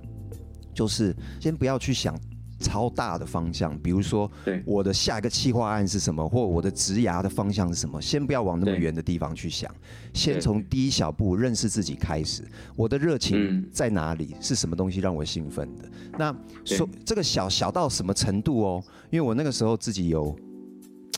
[0.74, 2.18] 就是先不要去想。
[2.62, 4.32] 超大的方向，比如说，
[4.64, 8.00] 我的下一个企划案是什么，或我的职涯的方向是什么？
[8.02, 9.70] 先不要往那么远的地方去想，
[10.14, 12.44] 先从第一小步认识自己开始。
[12.76, 14.36] 我的热情在哪里？
[14.40, 15.90] 是什么东西让我兴奋的？
[16.20, 18.84] 那说这个小小到什么程度哦？
[19.10, 20.36] 因为我那个时候自己有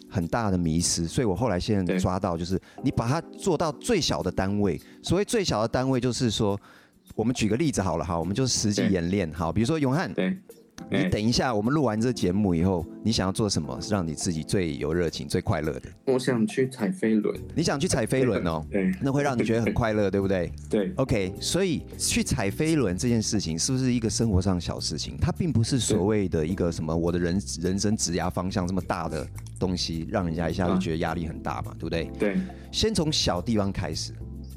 [0.09, 4.79] 很大的迷失，所以我后来现在抓到，就是你把它做到最小的单位。
[5.01, 6.59] 所谓最小的单位，就是说，
[7.15, 10.11] 我们举个例子好了哈，我们就实际演练好，比如说永汉。
[10.89, 15.89] 你等一下，我们录完这节目以后，你想要做什么，是让你自己最有热情、最快乐的？
[16.05, 17.35] 我想去踩飞轮。
[17.55, 18.63] 你想去踩飞轮哦？
[18.71, 20.51] 对，那会让你觉得很快乐，对不对？
[20.69, 20.91] 对。
[20.97, 25.17] OK，所以去踩飞轮这件事情，是不是一个生活上小事情？
[25.19, 29.27] 它并不是所谓的一个什么我的人人生职涯方向这么大的
[29.59, 32.11] 东西，让人家一下就觉得压力很大嘛，对不对？
[32.19, 32.37] 对。
[32.71, 34.13] 先从小地方开始。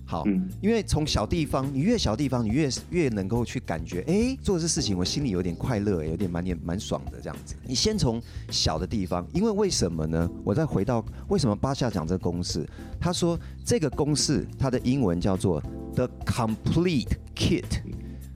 [0.08, 0.24] 好，
[0.60, 7.56] 因为从小地方，你越小地方，你越越能够去感觉，哎，做这事情我心里有点快乐，有点蛮点蛮爽的这样子。
[7.66, 10.30] 你先从小的地方，因为为什么呢？
[10.44, 12.64] 我再回到为什么巴夏讲这个公式，
[13.00, 15.60] 他说这个公式它的英文叫做
[15.96, 17.64] The Complete Kit。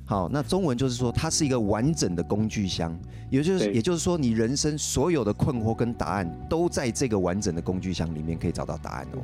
[0.05, 2.99] 好，那中文就是说它是一个完整的工具箱，
[3.31, 9.23] 也就是也就是说你人生所有的困惑跟答案都在这个完整的工具箱里面可以找到答案哦。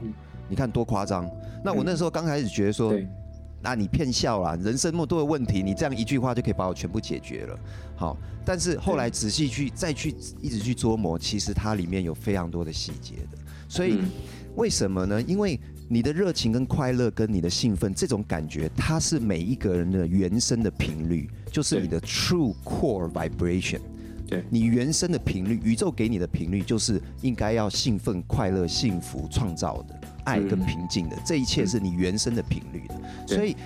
[0.48, 1.28] 你看多夸张！
[1.64, 2.94] 那我那时候刚开始觉得说，
[3.62, 7.58] 那你骗笑啦，人生那么多的问题，你这样一句话就可以把我全部解决了。
[7.96, 13.38] 好，但是后来仔细去再去一直去琢磨，其实它里面有非常多的细节的。
[13.68, 13.98] 所以
[14.54, 15.20] 为什么呢？
[15.22, 23.80] 因为你的热情跟快乐跟你的兴奋这种感觉，它是每一个人的原生的频率，就是你的 true core vibration。
[24.28, 30.00] 对，你原生的频率，宇宙给你的频率，就是应该要兴奋、快乐、幸福、创造的。
[30.26, 32.94] 爱跟平静的，这一切是你原生的频率的，
[33.26, 33.56] 所以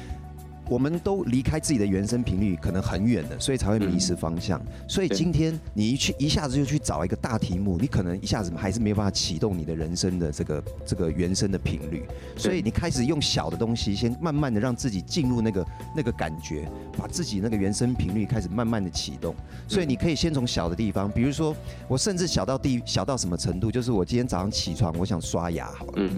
[0.68, 4.62] 我们都离开自己的原生频率，可能很远的，所以才会迷失方向。
[4.86, 12.04] 所以今天你一去一下子就去找一个大题目，你可能一下子还是没有办法启动你的人生的这个这个原生的频率。
[12.36, 19.34] 所以你开始用小的东西，先慢慢的让自己进入那个那个感觉，把自己那个原生频率开始慢慢的启动。
[19.66, 21.52] 所以你可以先从小的地方，比如说
[21.88, 26.10] 我甚至小到地小到什么程度，就是我今天早上起床，我想刷牙好了。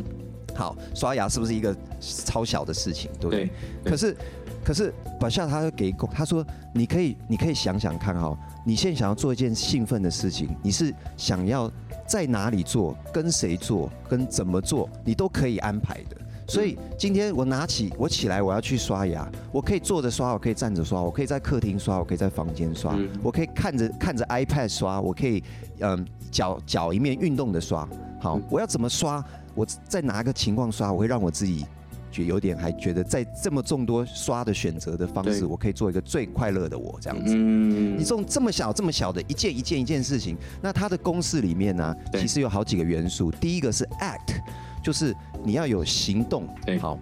[0.54, 3.50] 好，刷牙是不是一个超小的事情，对不对？
[3.84, 4.16] 可是，
[4.64, 11.70] 可是把夏他给他说，你可以，你可以想想看哈，你现在想要做一件兴奋的事情，你是想要
[12.06, 16.16] 在哪里做，跟谁做，跟怎么做，你都可以安排的。
[16.48, 25.42] 所以今天我拿起我起来，我要去刷牙，我可以坐着刷，我可以站着刷，我可以在客厅刷，我可以在房间刷，我可以看着看着 iPad 刷，我可以
[25.78, 27.88] 嗯脚脚一面运动的刷。
[28.20, 29.24] 好，我要怎么刷？
[29.54, 30.92] 我在哪个情况刷？
[30.92, 31.64] 我会让我自己
[32.10, 37.34] 觉有点还觉得在这么众多刷的选择的方式，我可以做一个最快乐的我这样子。
[37.34, 43.30] 嗯，你这种这么小这么小的一件一件一件事情，那它的公式里面呢，其实有好几个元素。
[43.30, 44.40] 第一个是 act，
[44.82, 46.46] 就是你要有行动。
[46.80, 46.98] 好。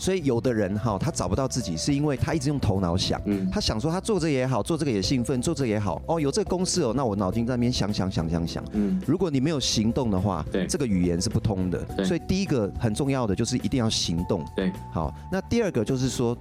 [0.00, 16.34] 所以有的人哈，他找不到自己，是因为他一直用头脑想，嗯，他想说他做这个也好，做这个也兴奋，做这个也好，哦，有这个公式哦，那我脑筋在那边想想想想想，嗯，如果你没有行动的话，对，这个语言是不通的，所以第一个很重要的就是一定要行动，对，好，那第二个就是说。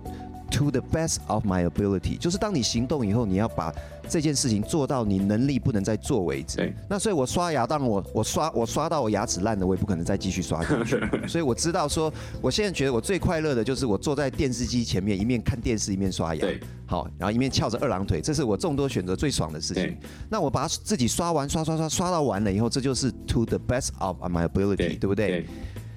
[0.54, 3.72] To the best of my ability，就是当你行动以后，你要把
[4.10, 6.58] 这件事情做到你能力不能再做为止。
[6.58, 6.74] 对。
[6.90, 11.00] 那所以我刷牙，当然我我刷我刷到我牙齿烂了，我也不可能再继续刷下去。
[11.28, 16.42] 所以我知道说，我现在觉得我最快乐的就是我坐在电视机前面，一面看电视一面刷牙。
[16.42, 16.60] 对。
[16.86, 19.96] 好，然后一面翘着二郎腿，这是我众多选择最爽的事情。
[20.28, 25.28] 那我把它自己刷完，刷刷刷刷到完了以后，这就是 to the best of my ability，对，对不对？
[25.28, 25.46] 对。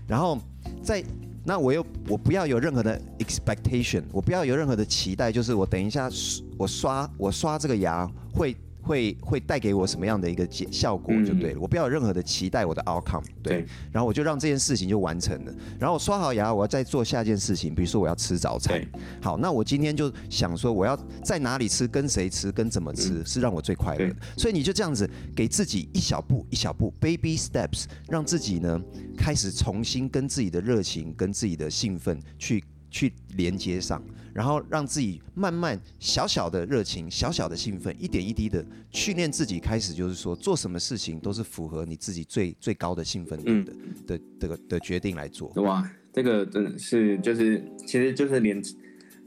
[0.07, 0.39] 然后
[0.83, 1.03] 在。
[1.45, 6.09] 那我又我不要有任何的 expectation，我不要有任何的期待，就是我等一下
[6.57, 15.55] 我刷我刷这个牙会会会带给我什么样的一个结效果就对了，我不要有任何的期待我的 outcome，对，然后我就让这件事情就完成了。
[15.79, 18.85] 然后我刷好牙，我要再做下一件事情，比如说我要吃早餐。
[19.21, 24.17] 好，那我今天就想说我要在哪里吃，跟谁吃，跟怎么吃是让我最快乐的。
[24.37, 28.81] 所以你就这样子给自己一小步一小步 baby steps，让自己呢。
[29.15, 39.59] 开始重新跟自己的热情、跟自己的兴奋去去连接上，然后让自己慢慢小小的热情、小小的兴奋，一点一滴的训练自己。
[39.59, 45.49] 开始就是说，做什么事情都是符合你自己最最高的兴奋度的、嗯、的的的，决定来做。
[45.63, 48.63] 哇，这个真的是就是，其实就是连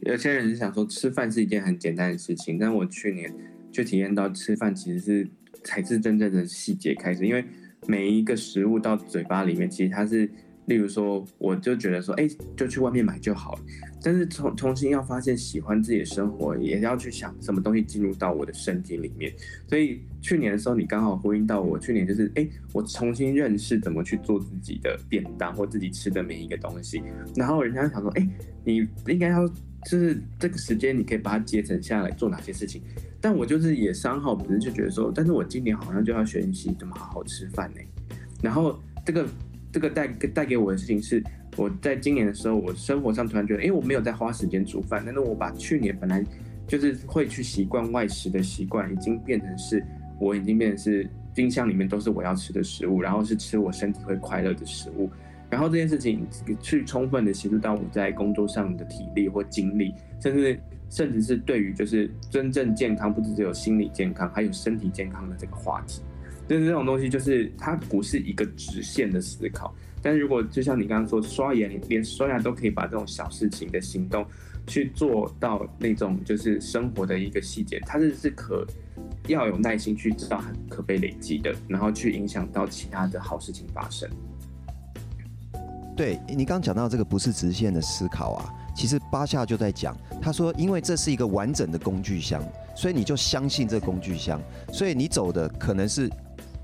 [0.02, 3.34] 有些人是想说吃饭是一件很简单的事情，但我去年
[3.72, 5.30] 就体验到吃饭其实是
[5.64, 7.46] 才是真正的细节开始，因为。
[7.88, 10.28] 每一个食物到嘴巴里面，其实它是，
[10.68, 13.60] 例如说，我就觉得说，哎，就去外面买就好了。
[14.02, 19.34] 但是重重新要发现喜欢自己的生活，也要去想什么东西进入到我的身体里面。
[19.68, 27.02] 所以去年的时候，你刚好呼应到我，去年就是，哎，我重新认识怎么去做自己的便当或自己吃的每一个东西。
[27.36, 28.28] 然后人家想说，哎，
[28.64, 32.82] 你应该要就是这个时间，你可以把它节省下来做哪些事情。
[33.22, 37.82] 但我就是也三号，只是就觉得说，但是我今年好像就要学习怎么好好吃饭呢。
[38.42, 39.28] 然后这个
[39.76, 41.22] 这个带带给我的事情是，
[41.58, 46.24] 我在今年的时候，我生活上突然觉得，哎，我没有在花时间煮饭，但是我把去年本来
[46.66, 49.86] 就是会去习惯外食的习惯，已经变成是，
[50.18, 55.10] 我已经变成是冰箱里面都是我要吃的食物，然后是吃我身体会快乐的食物。
[55.50, 56.26] 然后这件事情
[56.62, 60.58] 去充分的协助到我在工作上的体力或精力，甚至。
[60.88, 66.04] 甚至是对于就是真正健康，不只只有心理健康，还有身体健康的这个话题，
[66.48, 69.74] 就是这种东西，就是它不是一个直线的思考。
[70.02, 74.24] 但是如果就像你刚刚说，刷牙连刷牙都可以把这种小事情的行动
[74.68, 78.66] 去做到那种就是生活的一个细节，它是是可
[79.28, 84.08] 要有耐心去知道它可被累积的，然后去影响到其他的好事情发生。
[85.98, 88.54] 对，你刚讲到这个不是直线的思考啊。
[88.76, 92.44] 其实巴夏就在讲，他说，因为这是一个完整的工具箱，
[92.76, 94.40] 所以你就相信这工具箱，
[94.74, 96.12] 所以你走的可能是，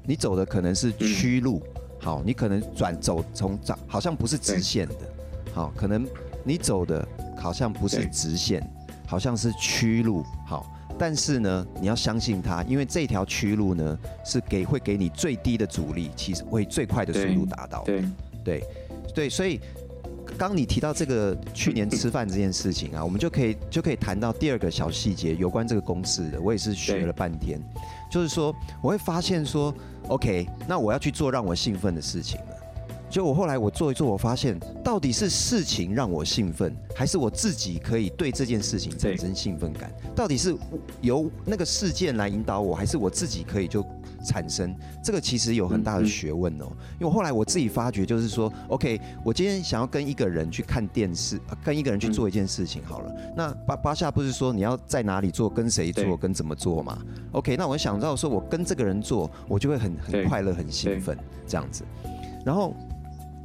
[0.06, 1.62] 你走的可能是曲路，
[2.00, 4.96] 好，你可能转走从长，好像不是直线的，
[5.54, 6.08] 好，可能
[6.44, 8.62] 你走的好像不是直线，
[9.06, 10.66] 好像是曲路，好，
[10.98, 18.04] 但是呢，你要相信它，因为这条曲路呢是给会给你最低的阻力，其实会最快的速度达到，对，
[18.44, 18.64] 对，
[19.14, 19.60] 对，所以。
[20.38, 26.41] 刚你提到这个去年吃饭这件事情啊，我们就可以就可以谈到第二个小细节，有关这个公司的。
[26.41, 27.62] 我也是学了半天，
[28.10, 29.74] 就是说我会发现说
[30.08, 32.61] ，OK，那我要去做让我兴奋的事情了。
[33.12, 39.91] 就我后来我做一做，我发现到底是事情让我兴奋，还是我自己可以对这件事情产生兴奋感？
[40.15, 40.56] 到底是
[41.02, 43.86] 由那个事件来引导我，还是我自己可以就？
[44.24, 44.71] 产生
[45.04, 46.67] 这个其实有很大的学问哦，
[47.00, 53.12] 因为后来我自己发觉，就是说，OK，我今天想要跟一个人去看电视，跟一个人去做一件事情好了。
[53.36, 57.00] 那巴巴夏不是说你要在哪里做，跟谁做，跟怎么做嘛
[57.31, 61.17] ？OK，那我想到说，我跟这个人做，我就会很很快乐、很兴奋
[61.48, 61.83] 这样子。
[62.46, 62.75] 然后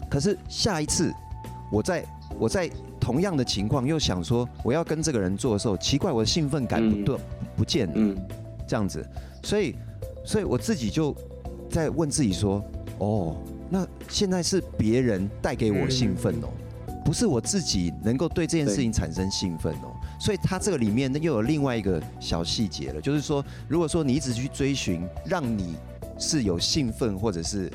[0.09, 1.13] 可是下一次，
[1.71, 2.05] 我在
[2.39, 7.21] 我在同样的情况又想说我要跟这个人做的时候，奇怪，我的兴奋感不对、嗯、
[7.57, 8.17] 不见了，嗯，
[8.67, 9.05] 这样子，
[9.43, 9.75] 所以
[10.25, 11.15] 所以我自己就
[11.71, 12.65] 在问自己说，
[12.99, 13.37] 哦，
[13.71, 16.49] 那现在是别人带给我兴奋哦，
[17.05, 25.75] 不是我自己能够对这件事情产生兴奋哦，所以它这个里面呢又有另外一个小细节了，就是说，如果说你一直去追寻让你
[26.19, 27.71] 是有兴奋或者是。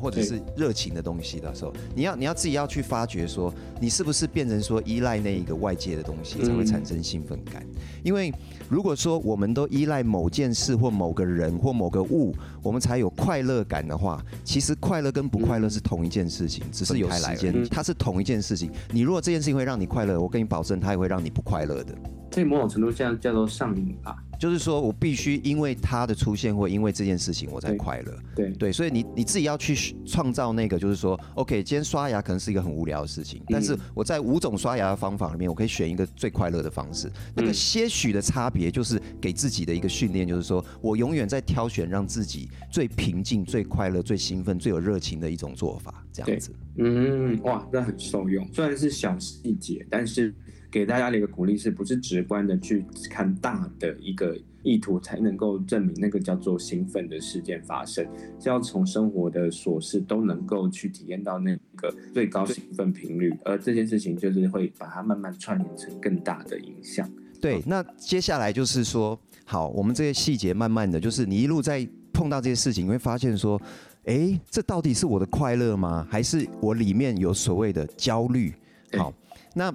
[0.00, 7.64] 或者是热情的东西的时候，你要你要自己要去发掘说，你是不是变成说依赖那一个外界的东西才会产生兴奋感？
[8.02, 8.32] 因为
[8.68, 18.70] 如果说我们都依赖某件事或某个人或某个物，我们才有快乐感的话，其实快乐跟不快乐是同一件事情，只是有时间，它是同一件事情。
[18.90, 21.94] 你如果这件事情会让你快乐，我跟你保证，它也会让你不快乐的。
[22.30, 24.16] 这某种程度上叫做上瘾吧。
[24.38, 37.12] 就是说我必须因为他的出现或因为这件事情我才快乐，对对，所以你你自己要去创造那个，就是说，OK，今天刷牙可能是一个很无聊的事情，但是我在五种刷牙的方法里面，我可以选一个最快乐的方式。
[37.34, 46.50] 那个些许的差别，就是给自己的一个训练，就是说我永远在挑选让自己最平静、最快乐、最兴奋、最有热情的一种做法，这样子。
[46.78, 48.48] 嗯，哇，那很受用。
[48.54, 50.34] 虽然是小细节，但是。
[50.70, 58.06] 给大家的一个鼓励是不是直观的去看大的一个意图才能够证明那个叫做兴奋的事件发生，
[58.38, 67.10] 是要从生活的琐事都能够去体验到那个最高兴奋频率，而这件事情就是会把它慢慢串联成更大的影响。
[67.40, 73.60] 对，那接下来就是说，好，我们这些细节慢慢的就是你一路在碰到这些事情，你会发现说，
[74.04, 76.06] 哎，这到底是我的快乐吗？
[76.10, 78.52] 还是我里面有所谓的焦虑？
[78.96, 79.12] 好，
[79.54, 79.74] 那。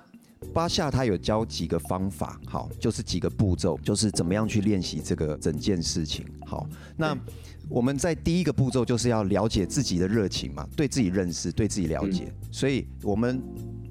[0.53, 6.25] 巴夏他有教几个方法，好，就是几个步骤，就是怎么样去练习这个整件事情。
[6.45, 7.17] 好，那
[7.67, 12.31] 我们在第一个步骤就是要了解自己的热情嘛，对自己认识，对自己了解。
[12.51, 13.41] 所以我们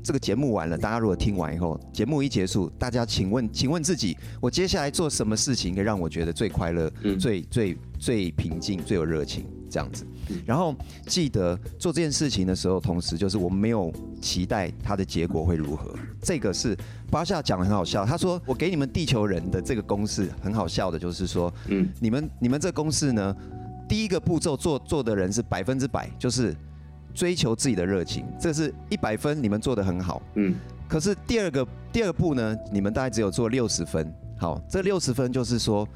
[0.03, 9.45] 这个节目完了，大家如果听完以后，节目一结束，大家请问，请问自己，我接下来做什么事情可以让我觉得最快乐、最最最平静、最有热情？
[9.69, 10.07] 这样子，
[10.47, 10.75] 然后
[11.07, 15.95] 记得做这件事情的时候，同时就是我们没有期待它的结果会如何。
[16.23, 16.77] 这个是
[17.11, 23.37] 巴夏讲的很好笑，他说我给你们地球人的这个公式很好笑的，就是说，嗯，你们你们这公式呢，
[23.89, 26.55] 第一个步骤做做的人是百分之百，就是
[27.13, 30.55] 追求自己的热情，这是一百分，你们做的很好，嗯。
[30.89, 35.89] 可是第二个第二步呢，你们大概只有做六十分，好，这六十分就是说。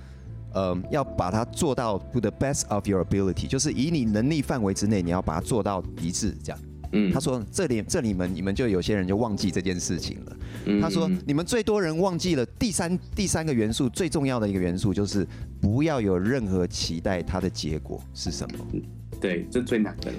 [0.53, 6.59] 呃，要把它做到 to the best of your ability，就是以你能力范围之内，你要把它做到极致，这样。
[6.93, 10.37] 嗯，他说这里这里们你们就有些人就忘记这件事情了。
[10.65, 15.29] 嗯，他说你们最多人忘记了第三第三个元素最重要的一个元素就是
[15.61, 18.65] 不要有任何期待，它的结果是什么？
[19.21, 20.17] 对，这最难的了。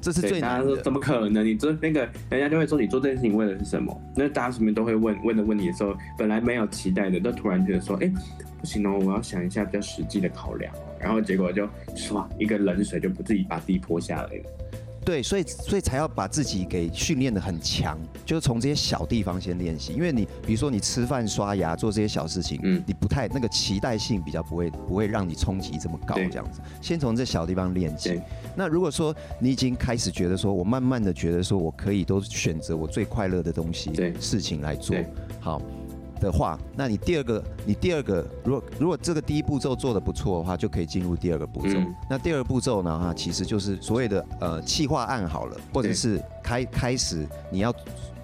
[0.00, 0.46] 这是最难的。
[0.48, 1.44] 大家说怎么可能？
[1.44, 3.94] 你做那个，人家就会说你做这件事情为的是什么？
[4.16, 8.10] 那大家什么都会问问的问题的时候，本来没有期待的，都突然觉得说，哎。
[8.62, 14.44] 不行哦，我要想一下比较实际的考量，然后结果就唰一个冷水就不自己把自己泼下来了。
[15.04, 19.92] 对，所以所以才要把自己给训练的很强，就是从这些小地方先练习。
[19.94, 26.60] 因为你比如说你吃饭、刷牙做这些小事情，嗯，你不太那个期待性比较不会不会让你冲击这么高，这样子。
[26.80, 28.22] 先从这小地方练习。
[28.54, 34.96] 那如果说你已经开始觉得说我慢慢的觉得说我可以都选择我最快乐的东西、对事情来做，
[35.40, 35.60] 好。
[36.22, 41.74] 的话，那你第二个，你第二个，如果如果这个第一步骤做得不错的话，就可以进入第二个步骤。
[41.74, 47.74] 嗯、那第二步骤呢，哈，其实就是所谓的呃企划案好了，或者是开开始你要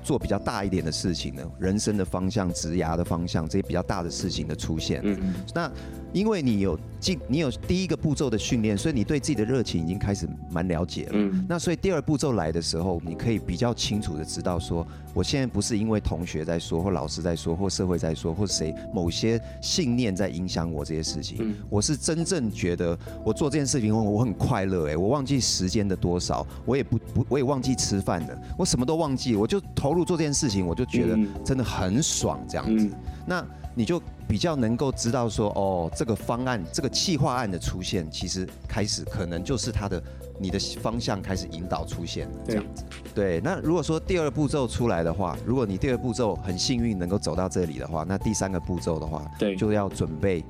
[0.03, 5.01] 做比较大一点的事情呢，人生的方向、职涯的方向这些比较大的事情的出现。
[5.05, 5.35] 嗯嗯。
[5.55, 5.71] 那
[6.13, 11.11] 因为你有进，你有第一个步骤的训练，所以你对自己的热情已经开始蛮了解了。
[11.13, 11.45] 嗯。
[11.49, 21.39] 那所以第二步骤来的时候，你可以比较清楚的知道说，我现在不是因为同学在说，或老师在说，或社会在说，或谁某些信念在影响我这些事情。
[21.41, 21.55] 嗯。
[21.69, 24.89] 我是真正觉得我做这件事情后，我很快乐。
[24.89, 32.87] 哎，我忘记时间的多少，我也不不，我也忘记吃饭的，我什么都忘记，我就投入做这件事情，我就觉得真的很爽这样子。
[32.87, 32.93] 嗯。
[33.29, 33.47] 那。
[33.75, 40.03] 你就比较能够知道说，哦，这个方案，这个企划案的出现，其实开始可能就是它的
[40.37, 42.83] 你的方向开始引导出现了这样子。
[43.15, 50.45] 对，那如果说第二步骤出来的话，如果你第二步骤很幸运能够走到这里的话，那第三个步骤的话，对，就要准备。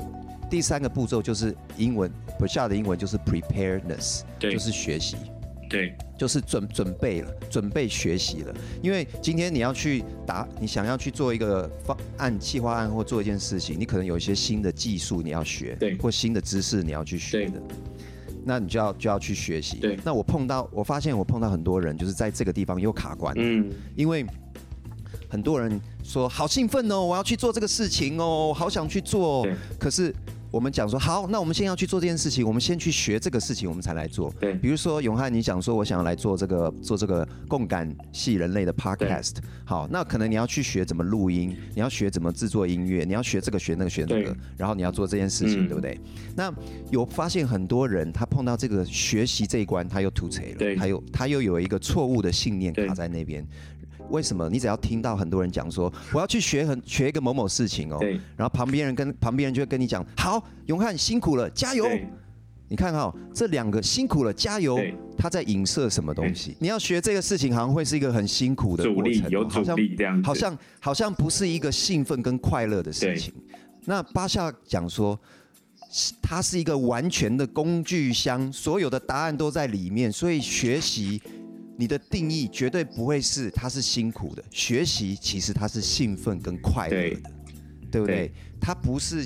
[0.49, 5.19] 第三个步骤就是英文，不下的英文就是 preparedness，对，就是学习。
[5.69, 8.55] 对，就是准准备了，准备学习了。
[8.83, 17.61] 因为今天你要去打，你想要去做一个方案、企划案或做一件事情，你可能有一些新的技术你要学，对，或新的知识你要去学的。
[18.45, 19.77] 那你就要就要去学习。
[19.77, 23.35] 对，那我碰到，我发现我碰到很多人就是在这个地方又卡关。
[23.37, 24.25] 嗯，因为
[25.29, 29.43] 很多人说好兴奋哦，我要去做这个事情哦，好想去做。
[29.43, 30.15] 对，可是。
[30.51, 34.33] 我们讲说好，那我们先要去做这件事情，我们先去学这个事情，我们才来做。
[34.41, 46.01] 对，比如说永汉，你讲说我想要来做这个做这个共感系人类的 podcast，好，那可能你要去学怎么录音，你要学怎么制作音乐，你要学这个学那个学那个，然后你要做这件事情，对不对？
[46.35, 46.53] 那
[46.91, 53.47] 有发现很多人他碰到这个学习这一关，他又吐槽了，他又他又有一个错误的信念卡在那边。
[54.11, 54.49] 为什么？
[54.49, 57.99] 你只要听到很多人讲说我要去学很学一个某某事情哦，
[58.37, 61.87] 然后旁边人跟旁边人就会跟你讲，好，永汉辛苦了，加油。
[62.71, 64.79] 你看哈、哦，这两个辛苦了，加油，
[65.17, 66.55] 他在影射什么东西？
[66.61, 73.33] 你要学这个事情，好像会是一个很辛苦的过程，有阻力这样，好像好像不是一个兴奋跟快乐的事情。
[73.87, 75.19] 那巴夏讲说，
[76.21, 81.23] 它是一个完全的工具箱，所有的答案都在里面，所以学习。
[81.81, 87.23] 你的定义绝对不会是它是辛苦的，学习其实它是兴奋跟快乐的，对，
[87.93, 88.17] 对不对？
[88.17, 89.25] 对，它不是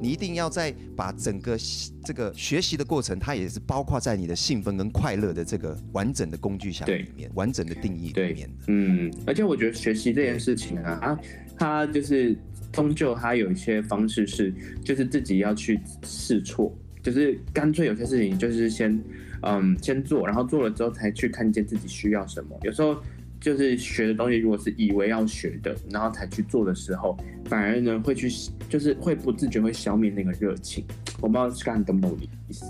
[0.00, 1.58] 你一定要在把整个
[2.02, 8.50] 这个学习的过程，它也是包括在你的兴奋跟快乐的这个完整的工具箱里面，完整的定义里面。
[8.68, 11.20] 嗯，而且我觉得学习这件事情啊，啊，
[11.58, 12.34] 它就是
[12.72, 18.98] 终究它有一些方式是，就是自己要去试错，就是干脆有些事情就是先。
[19.42, 22.58] 嗯，先做，然后做了之后才去看见自己需要什么。
[22.62, 22.96] 有时候
[23.40, 27.16] 就是学的东西，如果是以为要学的，然后才去做的时候，
[27.46, 28.30] 反而呢会去，
[28.68, 30.84] 就是会不自觉会消灭那个热情。
[31.20, 32.64] 我不知道是刚懂不懂你意思？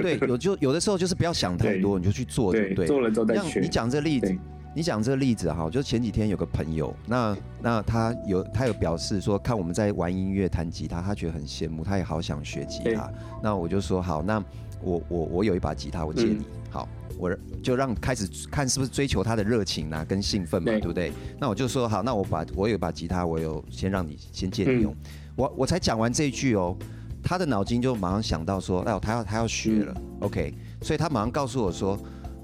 [0.00, 3.60] 对，有就有的时候就是不要想太多，你就去做对，对，对，做了之后再学。
[3.60, 4.34] 你讲这例子，
[4.74, 13.12] 你讲这例子哈，就前几天有个朋友，那那他有他有表示说，看我们在玩音乐弹吉他，他觉得很羡慕，他也好想学吉他。
[13.42, 14.42] 那我就说好，那。
[14.82, 16.34] 我我我有一把吉他，我借你。
[16.34, 17.30] 嗯、好，我
[17.62, 21.12] 就让开始看是不是追求他的热情啊，跟兴奋嘛，对，对不对？
[21.38, 24.92] 那我就说好，那我把我有一把吉他，我有先让你先借你用。
[24.92, 24.96] 嗯、
[25.36, 26.76] 我我才讲完这一句哦，
[27.22, 31.98] 他的脑筋就马上想到说，哎呦，他要他要学了、嗯、，OK，所以他马上告诉我说，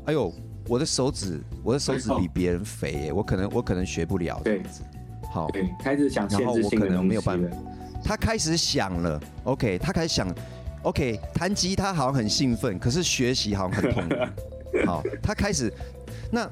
[0.07, 0.33] 哎呦，
[0.69, 4.83] 我的手指我的手指比别人肥耶，我可能我可能学不了这样子。
[5.31, 5.49] 好，
[5.83, 7.49] 开始想，然后我可能没有办法。
[8.05, 10.29] 他开始想了，OK，他开始想。
[10.87, 14.15] OK，弹吉他好像很兴奋，可是学习好像很痛苦。
[14.87, 15.73] 好，他开始，
[16.31, 16.49] 那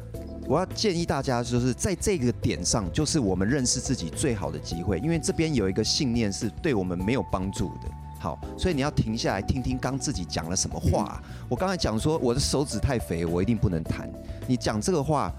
[0.49, 7.89] 我要建议大家，就是在这个点上，就是我们认识自己最好的机会，因为这边有一个信念是对我们没有帮助的。
[8.18, 11.22] 好，所以你要停下来听听刚自己讲了什么话。
[11.49, 14.11] 我刚才讲说我的手指太肥，我一定不能弹。
[14.49, 15.32] 你讲这个话，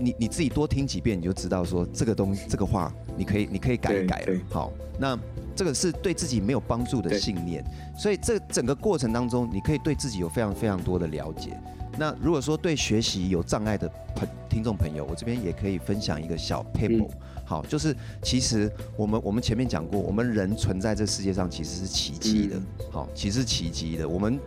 [0.00, 4.40] 你你自己多听几遍，你就知道说这个东西这个话，你可以你可以改一改了。
[4.50, 5.18] 好，那。
[5.56, 7.64] 这个是对自己没有帮助的信念，
[7.96, 11.56] 所以这整个过程当中，你可以对自己有非常非常多的了解。
[11.96, 17.08] 那如果说对学习有障碍的朋听众朋友，我这边也可以分享一个小 paper。
[17.44, 22.60] 好，就是其实我们我们前面讲过，我们人存在这世界上其实是奇迹的。
[22.90, 24.08] 好，其实是奇迹的。
[24.08, 24.40] 我们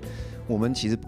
[0.45, 0.99] 我们其实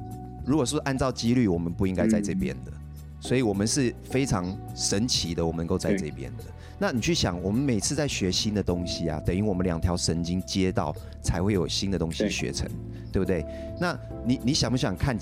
[0.45, 2.71] 如果是按照几率，我们不应该在这边的，
[3.19, 6.43] 所以我们是非常神奇的，我们能够在这边的。
[6.77, 12.67] 那你去想，我们每次在学新的东西啊，等于我们两条神经接到，才会有新的东西学成，
[13.11, 13.45] 对，对不对？
[13.79, 15.17] 那你你想不想看？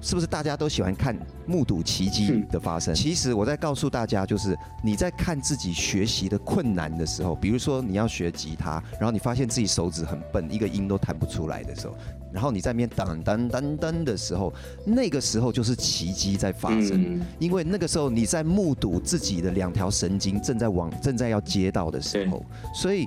[0.00, 1.16] 是不是大家都喜欢看
[1.46, 2.94] 目睹奇迹的发生？
[2.94, 11.96] 其实我在告诉大家，就是你在看自己学习的困难的时候，比如说你要学吉他，然后你发现自己手指很笨，一个音都弹不出来的时候，
[12.34, 14.52] 然后你在那边噔噔噔噔的时候，
[14.84, 23.06] 那个时候就是奇迹在发生，因为那个时候你在目睹自己的两条神经正在往正在要接到的时候，所以。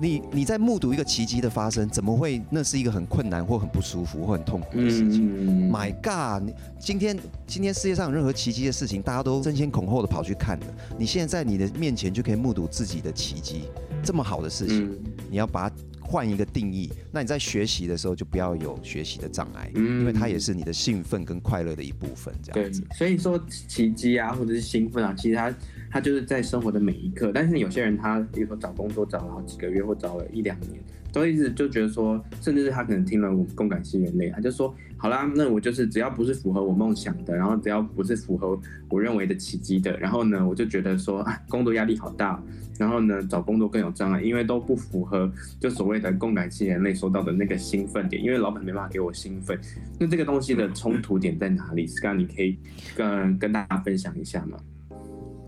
[0.00, 5.20] 你你在目睹一个奇迹的发生，怎么会那是一个很困难或很不舒服或很痛苦的事情？
[5.46, 6.42] 嗯，My God！
[6.42, 7.16] 你今天
[7.46, 10.66] 今天世界上有任何奇迹的事情，大家都争先恐后的跑去看的。
[10.98, 13.68] 你现在在你的面前就可以目睹自己的奇迹，
[14.02, 14.98] 这么好的事情，
[15.30, 15.76] 你要把它
[16.12, 16.90] 换一个定义。
[17.10, 22.34] 那你在学习的时候就不要有学习的障碍，因为它也是你的兴奋跟快乐的一部分。
[22.42, 25.52] 这样子，所以说奇迹啊，或者是兴奋啊，其实它。
[25.94, 30.82] 它就是在生活的每一刻，但是有些人他比如说找工作找了好几个月或找了一两年，
[31.12, 38.58] 都一直就觉得说，甚至是他可能听了我们共感性人类，他就说好啦，那我就是只要不是符合我梦想的，然后只要不是符合
[38.88, 42.42] 我认为的奇迹的，然后呢，我就觉得说啊，工作压力好大，
[42.78, 49.58] 然后呢，找工作更有障碍，因为都不符合就所谓的共感性人类说到的那个兴奋点，因为老板没办法给我兴奋，
[49.98, 52.56] 那这个东西的冲突点在哪里？Scott，你可以
[52.96, 54.56] 跟跟大家分享一下吗？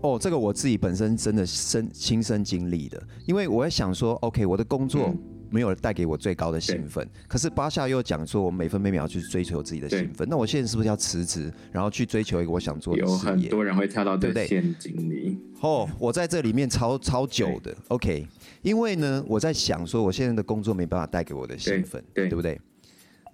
[0.01, 5.07] 哦，这个我自己本身真的身亲身经历的，因为我在想说，OK，我的工作。
[5.07, 10.27] 嗯没有带给我最高的兴奋，可是巴夏又讲说，我每分每秒去追求自己的兴奋。
[10.29, 13.11] 那我现在是不是要辞职，然后去追求一个我想做的事业？
[13.11, 15.37] 有很多人会跳到这个陷阱里。
[15.61, 18.27] 哦，我在这里面超超久的，OK，
[18.61, 22.59] 因为呢，我在想说，我现在的工作没办法带给我的兴奋，对，对不对？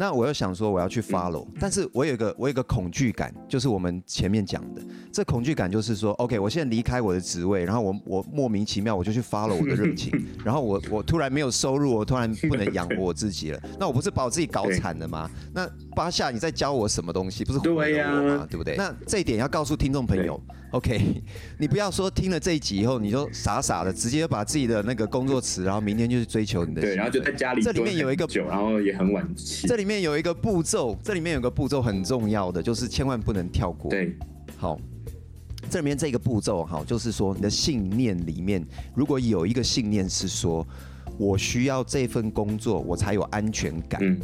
[0.02, 4.82] 那我又想说我要去 follow，但是我有一个我有一个恐惧感，就是我们前面讲的，
[5.14, 10.12] 这恐惧感就是说，OK，我现在离开我的职位，然后我我莫名其妙我就去 follow 我的热情，
[10.43, 15.30] 然后我我突然没有收入，我突然不能养活我自己了， 那我不是把我自己搞惨了吗？
[15.54, 17.45] 那巴夏你在教我什么东西？
[17.45, 18.47] 不是毁了我吗？
[18.49, 18.76] 对不对？
[18.78, 20.41] 那这一点要告诉听众朋友。
[20.72, 21.22] OK，
[21.60, 26.82] 你不要说听了这一集以后，你就傻傻的直接把自己的那个工作辞，然后明天就去追求你的。
[26.82, 27.62] 对，然后就在家里。
[27.62, 29.68] 这里面有一个酒，然后也很晚起。
[29.68, 33.92] 这里面有一个步骤，这里面有个步骤很重要的，就是千万不能跳过。
[33.92, 34.16] 对，
[34.58, 34.80] 好，
[35.70, 38.66] 这里面这个步骤哈，就是说你的信念里面，
[38.96, 40.66] 如果有一个信念是说，
[41.18, 44.00] 我需要这份工作，我才有安全感。
[44.02, 44.20] 嗯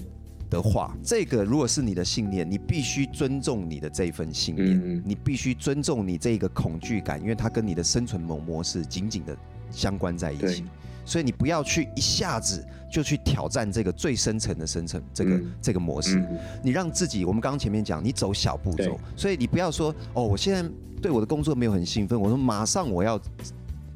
[0.50, 9.38] 的话，这个如果是你的信念，你必须尊重你的这份信念，嗯、你必须尊重你这个恐惧感，因为它跟你的生存模模式紧紧的
[9.72, 10.64] 相关在一起。
[11.06, 16.18] 所以你不要去一下子就去挑战这个最深层的生存这个、嗯、这个模式。
[16.18, 20.70] 嗯、你让自己，我们刚刚前面讲，你走小步骤，所以你不要说哦，我现在
[21.02, 23.20] 对我的工作没有很兴奋，我说马上我要。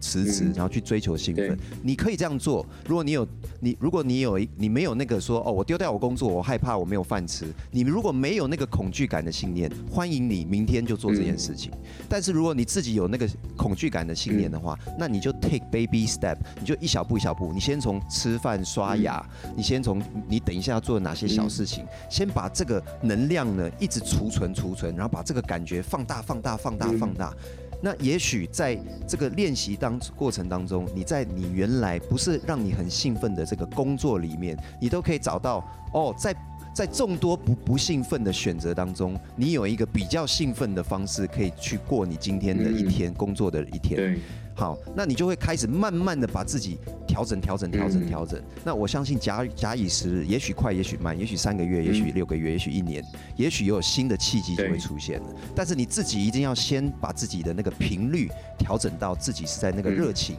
[0.01, 1.57] 辞职，然后去追求兴奋。
[1.81, 2.65] 你可以这样做。
[2.87, 3.25] 如果你有
[3.59, 7.45] 你，如果你有一，你没有那个说哦，我丢掉我工作，我害怕我没有饭吃。
[7.69, 11.71] 你如果没有那个恐惧感的信念，欢迎你明天就做这件事情。
[12.09, 17.53] 但是如果你自己有那个恐惧感的信念的话，那你就 take baby step，你就一小步一小步。
[17.53, 19.23] 你先从吃饭刷牙，
[19.55, 27.33] 你先从你等一下要做哪些小事情，先把这个能量呢一直储存储存，然后把这个感觉放大放大放大放大。
[27.81, 36.35] 那也许在这个练习当过程当中，你在你原来不是让你很兴奋的这个工作里面，你都可以找到哦，在
[36.73, 43.95] 在众多不不兴奋的选择当中，你有一个比较兴奋的方式可以去过你今天的一天，工作的一天。
[43.95, 44.19] 对。
[44.53, 46.77] 好，那你就会开始慢慢的把自己
[47.07, 48.39] 调整、调整、调整、调整。
[48.63, 53.03] 那我相信假假以时日，也许快，也许慢，也许三个月，也许六个月，也许一年，
[53.37, 55.25] 也许有新的契机就会出现了。
[55.55, 60.35] 但是你自己一定要先把自己的那个频率调整到自己是在那个热情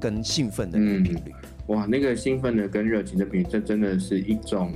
[0.00, 1.34] 跟兴奋的那个频率。
[1.66, 4.72] 哇，那个兴奋的跟热情的频率，这真的是一种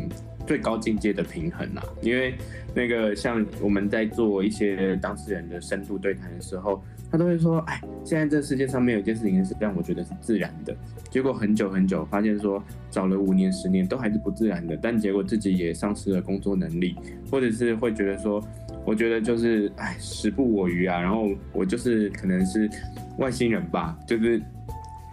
[0.47, 1.82] 最高境界的平衡啊！
[2.03, 2.34] 因为
[2.74, 6.82] 那个像我们在做一些当事人的深度对谈的时候。
[7.11, 10.76] 他都会说：“哎，现在这世界上没有一件事情是让我觉得是自然的。
[11.11, 14.76] 结果很久很久，发现说找了五年、十年都还是不自然的。
[14.76, 16.94] 但结果自己也丧失了工作能力，
[17.30, 18.40] 或者是会觉得说，
[18.84, 21.00] 我觉得就是哎，时不我与啊。
[21.00, 22.70] 然后我就是可能是
[23.18, 24.40] 外星人吧，就是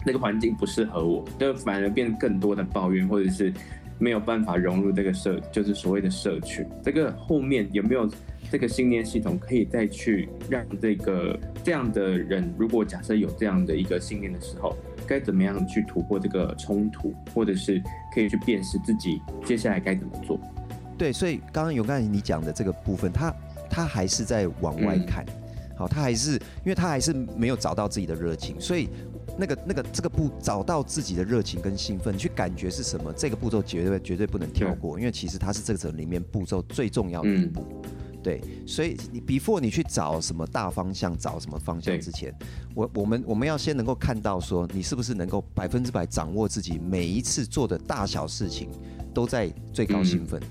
[0.06, 3.52] 那个环境不适合我，就反而变更多的抱怨，或者是
[3.98, 6.66] 没有办法融入这个社，就是所谓的社群。
[6.82, 8.08] 这个后面有没有？”
[8.50, 14.74] 这个信念系统可以再去让这个这样的人，如果假设有这样的一个信念的时候，
[15.06, 17.78] 该怎么样去突破这个冲突，或者是
[18.14, 20.40] 可以去辨识自己接下来该怎么做？
[20.96, 23.34] 对，所以刚刚有刚才你讲的这个部分，他
[23.68, 25.26] 他还是在往外看，
[25.76, 28.88] 好，他还是因为他还是没有找到自己的热情，所以
[29.38, 33.12] 那个那个这个步找到自己的热情跟兴奋，去感觉是什么？
[33.12, 37.64] 这个步骤绝对绝对不能跳过，嗯、因为其实它是这个里面步骤最重要的一步。
[37.70, 42.34] 嗯对，所以你 before 你去找什么大方向，找什么方向之前，
[42.74, 48.70] 我我们我们要先能够看到说，你是不是能够百分之百掌握自己每一次做的大小事情，
[49.14, 50.42] 都在最高兴奋，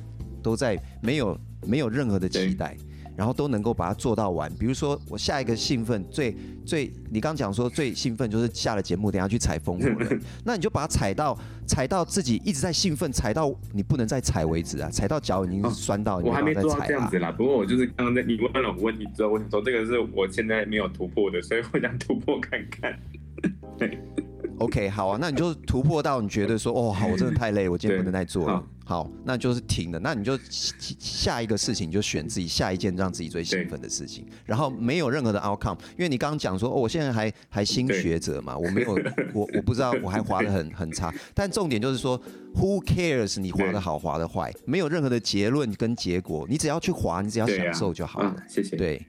[0.42, 2.76] 都在没有没有任何的期待。
[3.18, 4.50] 然后都能够把它做到完。
[4.60, 10.18] 比如说，我下一个兴奋最最，你刚讲说最兴奋就是下了节目，等下去采蜂窝了。
[10.46, 14.90] 那你就把它踩到踩到自己一直在兴奋，踩到你不能再踩为止啊！
[14.92, 16.30] 踩到脚已经酸到你、哦。
[16.30, 17.32] 我还没做到这样子啦。
[17.32, 22.98] 不过我就是刚刚在你问了我问题之后，我想说这个是我现在没有突破的，所以我想突破看看。
[23.80, 23.98] 对。
[24.60, 28.64] OK，好啊，那你就突破到你觉得说，哦，好，我真的太累，我今天不能再做了。
[28.88, 30.00] 好，那就是停的。
[30.00, 38.94] 那你就下一个事情，就选自己下一件让自己最兴奋的事情，然后没有任何的 outcome，因为你刚刚讲说，哦，我现在还还新学者嘛，我没有，
[39.34, 41.14] 我我不知道，我还滑得很很差。
[41.34, 42.18] 但重点就是说
[42.56, 43.42] ，Who cares？
[43.42, 48.34] 你滑得好，滑得坏，没有任何的结论跟结果，你只要去滑，你只要享受就好了。
[48.48, 48.78] 谢谢。
[48.78, 49.06] 对。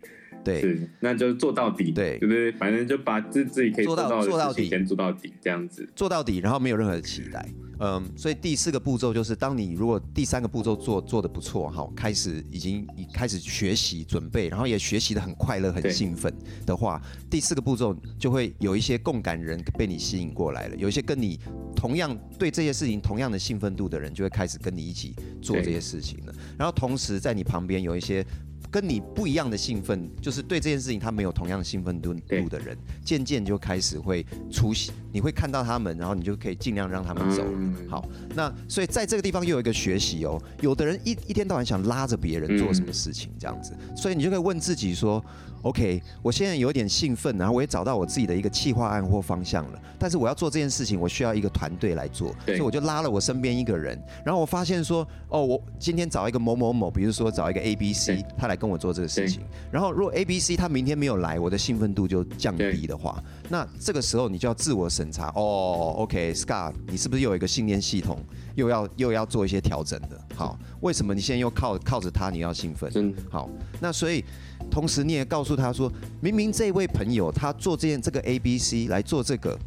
[0.49, 2.51] 对，是，那就做到底，对，对不对？
[2.53, 7.46] 反正就把自自己可以做到做到底，先做到底，这样子做到底，然后没有任何的期待。
[7.80, 16.32] 嗯，所以第四个步骤就是，当你如果第三个步骤做做的不错，哈，开始已经你开始学习准备，然后也学习的很快乐、很兴奋
[16.66, 21.38] 的话，第四个步骤就会有一些共感人被你吸引过来了，有一些跟你
[21.76, 26.34] 同样对这些事情同样的兴奋度的人，就会开始跟你一起做这些事情了。
[26.59, 28.26] 然后同时在你旁边有一些。
[28.71, 37.45] 跟你不一样的兴奋，就是对这件事情他没有同样的兴奋度度的人，渐渐就开始会出现，你会看到他们，然后你就可以尽量让他们走。
[37.89, 45.25] 好，那所以在这个地方又有一个学习哦，有的人一一天到晚想拉着别人做什么事情这样子，所以你就可以问自己说。
[45.62, 49.78] OK，我现在有点兴奋，然后我也找到我自己的一个企划案或方向了。
[49.98, 54.00] 但是我要做这件事情，我需要一个团队来做，所以我就拉了我身边一个人。
[54.24, 59.42] 然后我发现说，哦，我今天找一个某某某，比如说找一个 A B C，他来跟我做这个事情。
[59.70, 65.32] 然后如果 A B C 他明天没有来，我的兴奋度就降低的话，那这个时候你就要自我审查。
[65.34, 68.18] 哦，OK，Scott，你是不是又有一个信念系统，
[68.54, 70.20] 又要又要做一些调整的？
[70.36, 73.14] 好，为什么你现在又靠靠着他，你要兴奋？
[73.28, 73.50] 好，
[73.80, 74.24] 那所以。
[74.71, 75.91] 同时，你也告诉他说，
[76.21, 79.59] 明明这位朋友他做这件这个 A B C 来做这个，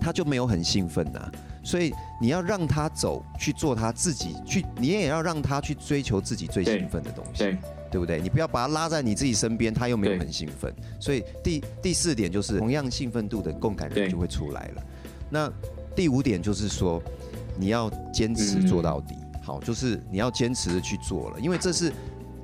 [0.00, 1.30] 他就没有很兴奋呐。
[1.64, 7.58] 所以你要让他走去做他自己去，你也要让他去追求自己最兴奋的东西，对，
[7.90, 8.20] 对不对？
[8.20, 10.72] 你不要把他拉在你自己身边，他又没有很兴奋。
[10.98, 14.82] 所以第第四点就是同样兴奋度的共感人就会出来了。
[15.28, 15.52] 那
[15.94, 17.02] 第五点就是说，
[17.58, 19.14] 你要坚持做到底。
[19.42, 21.92] 好，就是你要坚持的去做了，因为这是。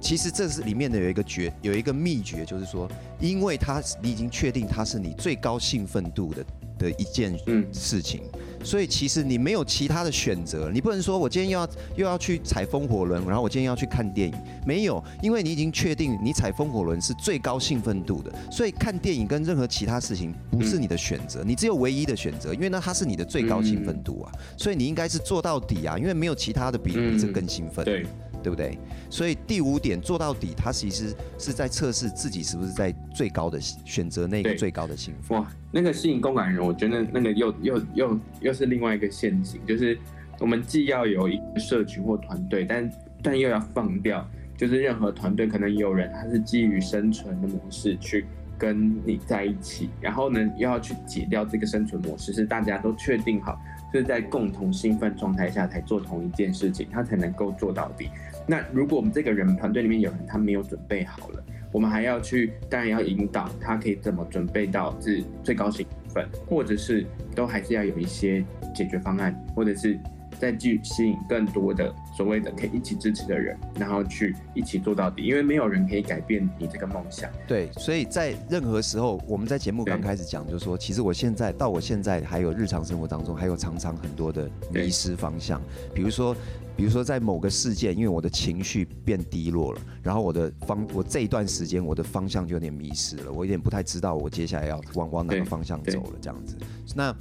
[0.05, 2.87] 其实这是里面的有一个诀，有一个秘诀，就是说，
[3.19, 6.45] 因为它你已经确定它是你最高兴奋度的
[6.79, 7.35] 的一件
[7.73, 14.35] 事情，嗯、所以其实你没有其他的选择，你不能说我今天又要又要去踩风火轮，然后我今天要去看电影，
[14.67, 27.83] 没有，因为你已经确定你踩风火轮是最高兴奋度的，所以看电影跟任何其他事情不是你的选择，嗯、你只有唯一的选择，因为那它是你的最高兴奋度啊，所以你应该是做到底啊，因为没有其他的比你这更兴奋。
[27.87, 28.05] 对。
[28.45, 28.79] 对不对？
[29.09, 35.33] 所以第五点做到底，他其实是在测试自己是不是在最高的选择那个最高的幸福。
[35.35, 39.99] 哇，那个吸引共感人，我觉得那个又又又又是另外一个陷阱，就是
[40.39, 42.93] 我们既要有一个社群或团队，但
[43.23, 44.29] 但又要放掉，
[44.59, 48.27] 就是任何团队可能有人他是基于生存的模式去
[48.59, 53.59] 跟你在一起，然后呢又要去解掉这个生存模式，是大家都确定好，
[53.93, 58.11] 就是在共同兴奋状态下才做同一件事情，他才能够做到底。
[58.47, 69.99] 那如果我们这个人团队里面有人他没有准备好了，我们还要去，当然要引导他可以怎么准备到是最高兴奋，或者是都还是要有一些解决方案，或者是
[70.39, 77.31] 再去吸引更多的所谓的可以一起支持的人，然后去一起做到底，因为没有人可以改变你这个梦想。
[77.47, 85.61] 对，所以在任何时候，我们在节目刚开始讲，就是说，其实我现在到我现在还有日常生活当中，还有常常很多的迷失方向，
[85.95, 86.35] 比如说。
[86.77, 96.57] 比如说，在某个事件，因为我的情绪变低落了，然后我的方，我这一段时间我的方向就有点迷失了，我有点不太知道我接下来要往往哪个方向走了，这样子。
[96.93, 97.15] 那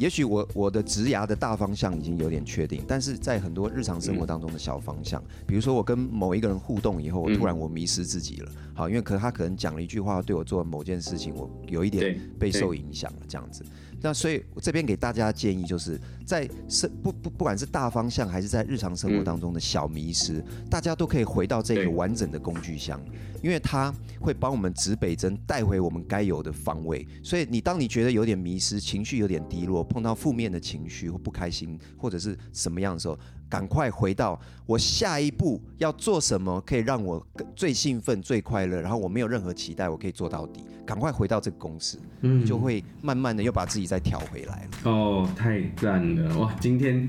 [0.00, 13.62] 也许我我的职涯的大方向已经有点确定，但是在很多日常生活当中的小方向，比如说我跟某一个人互动以后，我突然我迷失自己了，好，因为可他可能讲了一句话对我做某件事情，我有一点备受影响了，这样子。
[14.02, 22.98] 那所以，我这边给大家建议，就是在生不不不管是大方向，还是在日常生活当中的小迷失，大家都可以回到这个完整的工具箱，
[23.42, 27.06] 因为它会帮我们指北针带回我们该有的方位。
[27.22, 33.18] 所以，你当你觉得有点迷失，情绪有点低落，碰到负面的情绪或不开心或者是什么样的时候，
[33.48, 37.24] 赶快回到我下一步要做什么，可以让我
[37.56, 40.64] 最兴奋、最快乐，然后我没有任何期待，我可以做到底。
[40.86, 44.90] 赶快回到这个公司，嗯，就会慢慢的又把自己再调回来了。
[44.90, 46.54] 哦，太赞了哇！
[46.60, 47.08] 今天。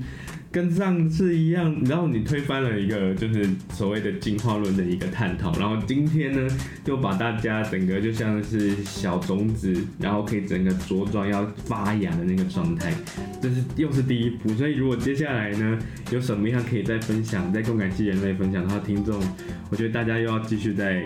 [0.52, 12.92] 跟上次一样，然后你推翻了一个就是所谓的进化论的一个探讨，然后今天呢，就把大家整个就像是小种子，然后可以整个茁壮要发芽的那个状态，
[13.40, 14.50] 这是又是第一步。
[14.50, 15.78] 所以如果接下来呢，
[16.10, 19.18] 有什么样可以再分享，在共感谢人类分享的话，听众，
[19.70, 21.02] 我觉得大家又要继续在。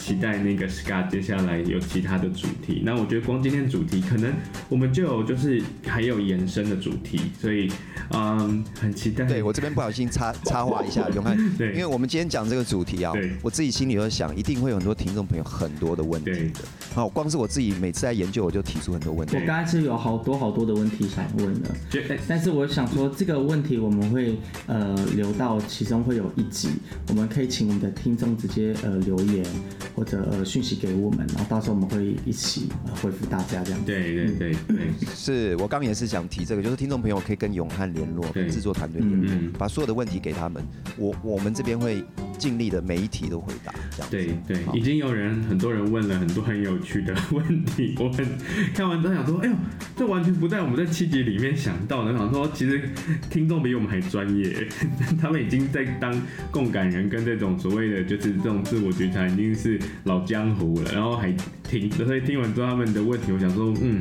[0.00, 2.82] 期待那个 Scott 接下来有其他的主题。
[2.84, 4.32] 那我觉得光今天主题可能
[4.68, 7.70] 我们就有就是还有延伸的主题，所以
[8.12, 9.26] 嗯，很期待。
[9.26, 16.60] 对我这边不小心插 插话一下，永汉， 对，因为我们今天讲这个主题啊，对，我自己心里有想，一定会有很多听众朋友很多的问题的。
[16.94, 19.36] 好，光是我自己每次在研究，我就提出很多问题。
[19.36, 21.70] 我刚才是有好多好多的问题想问的，
[22.08, 24.36] 但但是我想说，这个问题我们会
[24.66, 26.70] 呃留到其中会有一集，
[27.08, 29.44] 我们可以请我们的听众直接呃留言
[29.94, 33.80] 或者呃讯息给我们，然后到时候我们会一起呃回复大家这样。
[33.84, 40.62] 对对对是我刚也是想提这个，就是听众朋友可以跟永汉联络，跟制作团队联络，嗯、把所有的问题给他们，
[40.96, 42.04] 我我们这边会
[42.38, 43.74] 尽力的每一题都回答。
[43.90, 44.16] 这样子。
[44.46, 48.26] 对对，已经有人很多人问了很多很有趣的问题，我们
[48.74, 49.54] 看完之后想说，哎呦，
[49.96, 52.10] 这完全不在我们在七集里面想到的。
[52.10, 52.82] 想说，其实
[53.30, 54.66] 听众比我们还专业，
[55.20, 56.14] 他们已经在当
[56.50, 64.00] 共感人跟这种所谓的就是这种自我觉察已经是老江湖了，然后还听，所以听完之后他们的问题，我想说，嗯。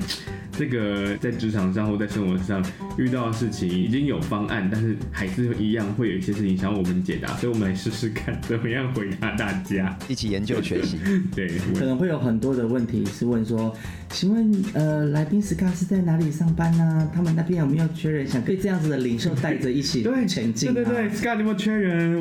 [0.59, 2.61] 这个在职场上或在生活上
[2.97, 10.99] 遇到的事情已经有方案，但是还是一样会有一些事情想要我们解答，所以我们来试试看 怎么样回答大家，一起研究学习。
[11.33, 13.73] 对，可能会有很多的问题是问说，
[14.09, 17.11] 请问呃，来宾 Scar 是在哪里上班呢、啊？
[17.15, 18.27] 他们那边有没有缺人？
[18.27, 20.73] 想被这样子的领袖带着一起 前进、啊？
[20.73, 22.19] 对对对，Scar 有没有缺人？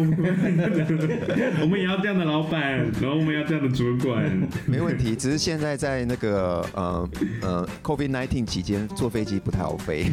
[1.60, 4.24] 我们也要这样的老板，然后我们要这样的主管。
[4.64, 7.10] 没问题，只是现在在那个呃
[7.42, 8.27] 呃 COVID-19。
[8.27, 10.06] 疫情期间坐飞机不太好飞。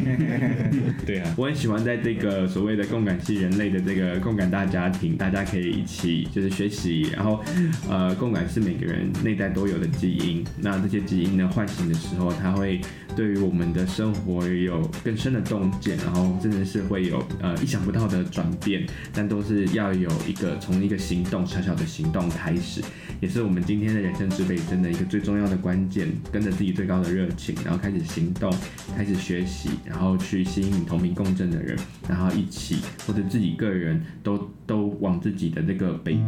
[1.04, 7.42] 对啊，我很喜欢在这个所谓的共感系人类的这个共感大家庭，大家可以一起就是学习，然后
[7.90, 10.44] 呃，共感是每个人内在都有的基因。
[10.60, 12.80] 那这些基因呢，唤醒的时候，它会
[13.16, 18.86] 对于我们的生活有更深的洞见，然后真的是会有呃意想不到的转变。
[19.12, 22.80] 但都是要有一个从一个行动小小的行动开始，
[23.20, 26.06] 也是我们今天的人生之北真的一个最重要的关键。
[26.30, 27.95] 跟着自己最高的热情，然后开。
[28.04, 28.52] 行动，
[28.96, 31.76] 开始学习，然后去吸引同频共振的人，
[32.08, 36.18] 然后一起或者自己个人都都往自己的这个北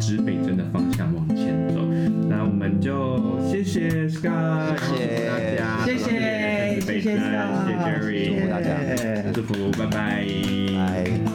[0.00, 1.80] 指北针的方向往前走。
[2.28, 4.28] 那我们就谢谢 Sky，
[4.78, 5.28] 谢谢。
[5.28, 7.18] 大家，谢谢，谢谢，谢谢
[7.78, 10.26] Jerry，祝福大家，祝福，拜拜，
[10.74, 11.27] 拜。